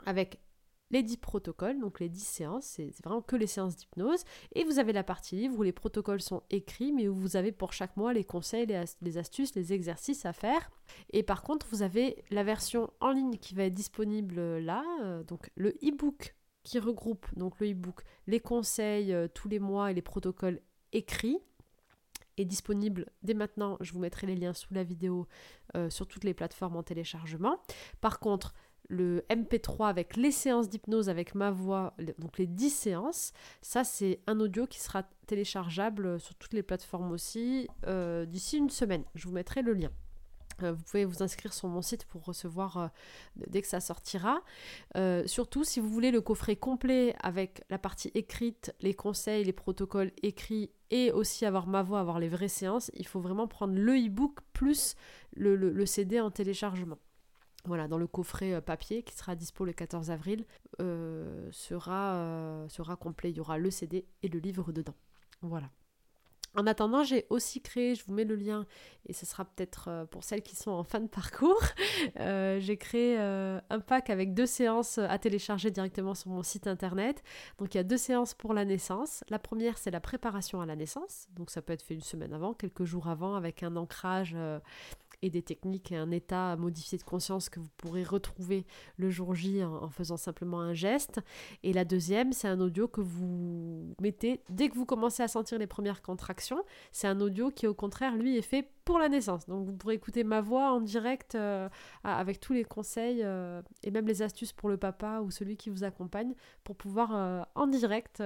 avec 0.06 0.40
les 0.90 1.02
10 1.02 1.16
protocoles, 1.16 1.80
donc 1.80 1.98
les 1.98 2.08
10 2.08 2.20
séances, 2.20 2.64
c'est 2.64 2.90
vraiment 3.02 3.22
que 3.22 3.36
les 3.36 3.46
séances 3.46 3.74
d'hypnose. 3.74 4.22
Et 4.54 4.64
vous 4.64 4.78
avez 4.78 4.92
la 4.92 5.02
partie 5.02 5.34
livre 5.34 5.58
où 5.58 5.62
les 5.62 5.72
protocoles 5.72 6.20
sont 6.20 6.42
écrits, 6.50 6.92
mais 6.92 7.08
où 7.08 7.14
vous 7.14 7.36
avez 7.36 7.52
pour 7.52 7.72
chaque 7.72 7.96
mois 7.96 8.12
les 8.12 8.22
conseils, 8.22 8.66
les, 9.00 9.18
astuces, 9.18 9.54
les 9.54 9.72
exercices 9.72 10.24
à 10.24 10.32
faire. 10.32 10.70
Et 11.10 11.22
par 11.22 11.42
contre, 11.42 11.66
vous 11.70 11.82
avez 11.82 12.22
la 12.30 12.44
version 12.44 12.90
en 13.00 13.10
ligne 13.10 13.38
qui 13.38 13.54
va 13.54 13.64
être 13.64 13.74
disponible 13.74 14.58
là, 14.58 14.84
euh, 15.02 15.24
donc 15.24 15.50
le 15.56 15.70
e-book 15.82 16.36
qui 16.64 16.78
regroupe 16.78 17.26
donc 17.36 17.60
le 17.60 17.70
e-book, 17.70 18.02
les 18.26 18.40
conseils 18.40 19.12
euh, 19.12 19.28
tous 19.32 19.48
les 19.48 19.58
mois 19.58 19.90
et 19.90 19.94
les 19.94 20.02
protocoles 20.02 20.60
écrits 20.92 21.38
est 22.36 22.44
disponible 22.44 23.06
dès 23.22 23.34
maintenant. 23.34 23.76
Je 23.80 23.92
vous 23.92 24.00
mettrai 24.00 24.26
les 24.26 24.34
liens 24.34 24.54
sous 24.54 24.74
la 24.74 24.82
vidéo 24.82 25.28
euh, 25.76 25.88
sur 25.90 26.08
toutes 26.08 26.24
les 26.24 26.34
plateformes 26.34 26.76
en 26.76 26.82
téléchargement. 26.82 27.60
Par 28.00 28.18
contre, 28.18 28.54
le 28.88 29.24
MP3 29.30 29.88
avec 29.88 30.16
les 30.16 30.30
séances 30.30 30.68
d'hypnose 30.68 31.08
avec 31.08 31.34
ma 31.34 31.50
voix, 31.50 31.94
donc 32.18 32.38
les 32.38 32.46
10 32.46 32.70
séances, 32.70 33.32
ça 33.62 33.84
c'est 33.84 34.20
un 34.26 34.40
audio 34.40 34.66
qui 34.66 34.80
sera 34.80 35.04
téléchargeable 35.26 36.20
sur 36.20 36.34
toutes 36.34 36.52
les 36.52 36.62
plateformes 36.62 37.10
aussi 37.12 37.68
euh, 37.86 38.26
d'ici 38.26 38.58
une 38.58 38.70
semaine. 38.70 39.04
Je 39.14 39.26
vous 39.26 39.32
mettrai 39.32 39.62
le 39.62 39.72
lien. 39.72 39.90
Euh, 40.62 40.72
vous 40.72 40.82
pouvez 40.82 41.04
vous 41.04 41.22
inscrire 41.22 41.52
sur 41.52 41.68
mon 41.68 41.82
site 41.82 42.04
pour 42.06 42.24
recevoir 42.24 42.76
euh, 42.76 42.88
dès 43.48 43.62
que 43.62 43.68
ça 43.68 43.80
sortira. 43.80 44.42
Euh, 44.96 45.26
surtout, 45.26 45.64
si 45.64 45.80
vous 45.80 45.88
voulez 45.88 46.10
le 46.10 46.20
coffret 46.20 46.56
complet 46.56 47.14
avec 47.22 47.62
la 47.70 47.78
partie 47.78 48.10
écrite, 48.14 48.74
les 48.80 48.94
conseils, 48.94 49.44
les 49.44 49.52
protocoles 49.52 50.12
écrits 50.22 50.70
et 50.90 51.10
aussi 51.12 51.44
avoir 51.44 51.66
ma 51.66 51.82
voix, 51.82 52.00
avoir 52.00 52.18
les 52.18 52.28
vraies 52.28 52.48
séances, 52.48 52.90
il 52.94 53.06
faut 53.06 53.20
vraiment 53.20 53.48
prendre 53.48 53.74
le 53.74 53.94
e-book 53.94 54.38
plus 54.52 54.94
le, 55.34 55.86
CD 55.86 56.20
en 56.20 56.30
téléchargement. 56.30 56.98
Voilà, 57.64 57.88
dans 57.88 57.98
le 57.98 58.06
coffret 58.06 58.60
papier 58.60 59.02
qui 59.02 59.16
sera 59.16 59.34
dispo 59.34 59.64
le 59.64 59.72
14 59.72 60.10
avril, 60.10 60.44
sera, 61.50 62.66
sera 62.68 62.96
complet. 62.96 63.30
Il 63.30 63.38
y 63.38 63.40
aura 63.40 63.56
le 63.56 63.70
CD 63.70 64.06
et 64.22 64.28
le 64.28 64.38
livre 64.38 64.70
dedans. 64.70 64.94
Voilà. 65.40 65.70
En 66.56 66.66
attendant, 66.66 67.02
j'ai 67.02 67.26
aussi 67.30 67.60
créé, 67.60 67.94
je 67.94 68.04
vous 68.04 68.12
mets 68.12 68.24
le 68.24 68.36
lien, 68.36 68.66
et 69.06 69.12
ce 69.12 69.26
sera 69.26 69.44
peut-être 69.44 69.88
euh, 69.88 70.04
pour 70.04 70.22
celles 70.22 70.42
qui 70.42 70.54
sont 70.54 70.70
en 70.70 70.84
fin 70.84 71.00
de 71.00 71.08
parcours, 71.08 71.60
euh, 72.20 72.60
j'ai 72.60 72.76
créé 72.76 73.16
euh, 73.18 73.60
un 73.70 73.80
pack 73.80 74.08
avec 74.08 74.34
deux 74.34 74.46
séances 74.46 74.98
à 74.98 75.18
télécharger 75.18 75.70
directement 75.70 76.14
sur 76.14 76.30
mon 76.30 76.42
site 76.42 76.66
internet. 76.66 77.22
Donc 77.58 77.74
il 77.74 77.78
y 77.78 77.80
a 77.80 77.84
deux 77.84 77.96
séances 77.96 78.34
pour 78.34 78.54
la 78.54 78.64
naissance. 78.64 79.24
La 79.30 79.40
première, 79.40 79.78
c'est 79.78 79.90
la 79.90 80.00
préparation 80.00 80.60
à 80.60 80.66
la 80.66 80.76
naissance, 80.76 81.26
donc 81.34 81.50
ça 81.50 81.60
peut 81.60 81.72
être 81.72 81.82
fait 81.82 81.94
une 81.94 82.02
semaine 82.02 82.32
avant, 82.32 82.54
quelques 82.54 82.84
jours 82.84 83.08
avant, 83.08 83.34
avec 83.34 83.62
un 83.62 83.74
ancrage 83.76 84.36
et 85.24 85.30
des 85.30 85.42
techniques 85.42 85.90
et 85.90 85.96
un 85.96 86.10
état 86.10 86.54
modifié 86.56 86.98
de 86.98 87.02
conscience 87.02 87.48
que 87.48 87.58
vous 87.58 87.70
pourrez 87.78 88.04
retrouver 88.04 88.66
le 88.98 89.08
jour 89.08 89.34
J 89.34 89.64
en, 89.64 89.88
faisant 89.88 90.18
simplement 90.18 90.60
un 90.60 90.74
geste. 90.74 91.20
Et 91.62 91.72
la 91.72 91.86
deuxième, 91.86 92.34
c'est 92.34 92.46
un 92.46 92.60
audio 92.60 92.86
que 92.88 93.00
vous 93.00 93.94
mettez 94.02 94.42
dès 94.50 94.68
que 94.68 94.74
vous 94.74 94.84
commencez 94.84 95.22
à 95.22 95.28
sentir 95.28 95.58
les 95.58 95.66
premières 95.66 96.02
contractions. 96.02 96.62
C'est 96.92 97.06
un 97.06 97.20
audio 97.22 97.50
qui, 97.50 97.66
au 97.66 97.72
contraire, 97.72 98.16
lui, 98.16 98.36
est 98.36 98.42
fait 98.42 98.68
pour 98.84 98.98
la 98.98 99.08
naissance. 99.08 99.46
Donc 99.46 99.66
vous 99.66 99.72
pourrez 99.72 99.94
écouter 99.94 100.24
ma 100.24 100.40
voix 100.40 100.72
en 100.72 100.80
direct 100.80 101.34
euh, 101.34 101.68
avec 102.02 102.38
tous 102.38 102.52
les 102.52 102.64
conseils 102.64 103.22
euh, 103.22 103.62
et 103.82 103.90
même 103.90 104.06
les 104.06 104.22
astuces 104.22 104.52
pour 104.52 104.68
le 104.68 104.76
papa 104.76 105.20
ou 105.20 105.30
celui 105.30 105.56
qui 105.56 105.70
vous 105.70 105.84
accompagne 105.84 106.34
pour 106.64 106.76
pouvoir 106.76 107.14
euh, 107.14 107.42
en 107.54 107.66
direct 107.66 108.22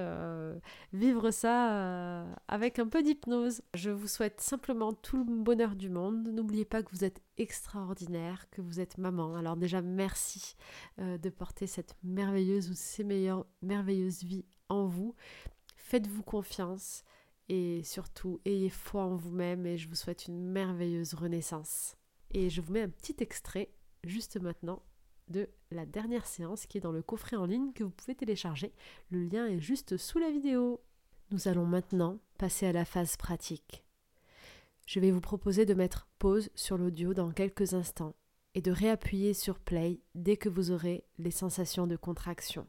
vivre 0.93 1.31
ça 1.31 2.25
avec 2.49 2.79
un 2.79 2.89
peu 2.89 3.03
d'hypnose. 3.03 3.63
Je 3.75 3.91
vous 3.91 4.09
souhaite 4.09 4.41
simplement 4.41 4.93
tout 4.93 5.19
le 5.19 5.25
bonheur 5.25 5.77
du 5.77 5.89
monde. 5.89 6.29
N'oubliez 6.29 6.65
pas 6.65 6.83
que 6.83 6.88
vous 6.93 7.05
êtes 7.05 7.23
extraordinaire, 7.37 8.49
que 8.51 8.61
vous 8.61 8.81
êtes 8.81 8.99
maman. 8.99 9.35
Alors 9.37 9.57
déjà 9.57 9.83
merci 9.83 10.57
de 10.99 11.29
porter 11.31 11.67
cette 11.67 11.97
merveilleuse 12.03 12.71
ou 12.71 12.75
ces 12.75 13.05
meilleures 13.05 13.47
merveilleuses 13.63 14.25
vies 14.25 14.45
en 14.69 14.87
vous. 14.87 15.15
Faites-vous 15.77 16.23
confiance. 16.23 17.05
Et 17.51 17.83
surtout, 17.83 18.41
ayez 18.45 18.69
foi 18.69 19.05
en 19.05 19.17
vous-même 19.17 19.65
et 19.65 19.79
je 19.79 19.89
vous 19.89 19.95
souhaite 19.95 20.27
une 20.27 20.39
merveilleuse 20.39 21.15
renaissance. 21.15 21.97
Et 22.31 22.51
je 22.51 22.61
vous 22.61 22.73
mets 22.73 22.83
un 22.83 22.91
petit 22.91 23.17
extrait 23.21 23.73
juste 24.05 24.39
maintenant 24.39 24.83
de 25.29 25.49
la 25.71 25.87
dernière 25.87 26.27
séance 26.27 26.67
qui 26.67 26.77
est 26.77 26.83
dans 26.83 26.93
le 26.93 27.03
coffret 27.03 27.37
en 27.37 27.47
ligne 27.47 27.73
que 27.73 27.85
vous 27.85 27.91
pouvez 27.91 28.15
télécharger. 28.15 28.75
Le 29.11 29.25
lien 29.25 29.47
est 29.47 29.61
juste 29.61 29.97
sous 29.97 30.19
la 30.19 30.31
vidéo. 30.31 30.83
Nous 31.31 31.49
allons 31.49 31.67
maintenant 31.67 32.19
passer 32.37 32.67
à 32.67 32.73
la 32.73 32.85
phase 32.85 33.17
pratique. 33.17 33.85
Je 34.89 35.01
vais 35.01 35.11
vous 35.11 35.21
proposer 35.21 35.67
de 35.67 35.75
mettre 35.75 36.09
pause 36.19 36.49
sur 36.55 36.79
l'audio 36.79 37.13
dans 37.13 37.31
quelques 37.31 37.75
instants 37.75 38.15
et 38.55 38.63
de 38.63 38.71
réappuyer 38.71 39.35
sur 39.35 39.59
play 39.59 40.01
dès 40.15 40.39
que 40.39 40.49
vous 40.49 40.71
aurez 40.71 41.05
les 41.19 41.31
sensations 41.31 41.87
de 41.87 41.95
contraction. 41.95 42.67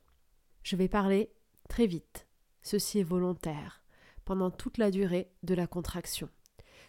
Je 0.61 0.75
vais 0.75 0.89
parler 0.89 1.31
très 1.69 1.87
vite. 1.87 2.27
Ceci 2.61 2.99
est 2.99 3.03
volontaire 3.03 3.85
pendant 4.25 4.51
toute 4.51 4.77
la 4.77 4.91
durée 4.91 5.31
de 5.43 5.53
la 5.53 5.65
contraction. 5.65 6.27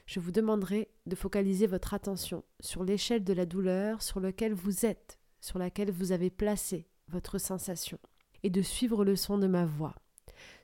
Je 0.04 0.18
vous 0.18 0.32
demanderai 0.32 0.90
de 1.06 1.14
focaliser 1.14 1.68
votre 1.68 1.94
attention 1.94 2.42
sur 2.58 2.82
l'échelle 2.82 3.22
de 3.22 3.32
la 3.32 3.46
douleur 3.46 4.02
sur 4.02 4.18
laquelle 4.18 4.52
vous 4.52 4.84
êtes, 4.84 5.20
sur 5.40 5.60
laquelle 5.60 5.92
vous 5.92 6.10
avez 6.10 6.30
placé 6.30 6.88
votre 7.06 7.38
sensation, 7.38 8.00
et 8.42 8.50
de 8.50 8.62
suivre 8.62 9.04
le 9.04 9.14
son 9.14 9.38
de 9.38 9.46
ma 9.46 9.64
voix. 9.64 9.94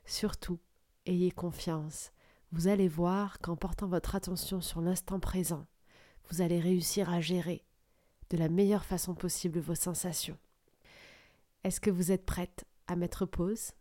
Surtout, 0.03 0.59
ayez 1.05 1.31
confiance. 1.31 2.11
Vous 2.53 2.69
allez 2.69 2.87
voir 2.87 3.39
qu'en 3.39 3.57
portant 3.57 3.87
votre 3.87 4.15
attention 4.15 4.61
sur 4.61 4.79
l'instant 4.79 5.19
présent, 5.19 5.67
vous 6.29 6.41
allez 6.41 6.59
réussir 6.59 7.09
à 7.09 7.21
gérer. 7.21 7.63
de 8.29 8.37
la 8.37 8.49
meilleure 8.49 8.83
façon 8.83 9.15
possible 9.15 9.59
vos 9.59 9.75
sensations. 9.75 10.37
Est-ce 11.63 11.79
que 11.79 11.89
vous 11.89 12.11
êtes 12.11 12.25
prête 12.25 12.65
à 12.87 12.97
mettre 12.97 13.25
pause? 13.25 13.71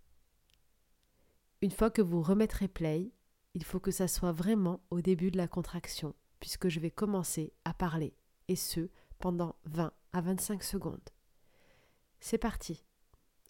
Une 1.62 1.72
fois 1.72 1.90
que 1.90 2.02
vous 2.02 2.22
remettrez 2.22 2.68
play, 2.68 3.10
il 3.54 3.64
faut 3.64 3.80
que 3.80 3.90
ça 3.90 4.06
soit 4.06 4.30
vraiment 4.30 4.80
au 4.90 5.00
début 5.00 5.32
de 5.32 5.36
la 5.36 5.48
contraction, 5.48 6.14
puisque 6.38 6.68
je 6.68 6.78
vais 6.78 6.92
commencer 6.92 7.52
à 7.64 7.74
parler, 7.74 8.14
et 8.46 8.54
ce, 8.54 8.88
pendant 9.18 9.56
20 9.64 9.92
à 10.12 10.20
25 10.20 10.62
secondes. 10.62 11.10
C'est 12.20 12.38
parti. 12.38 12.84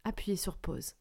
Appuyez 0.04 0.36
sur 0.36 0.56
pause. 0.56 0.94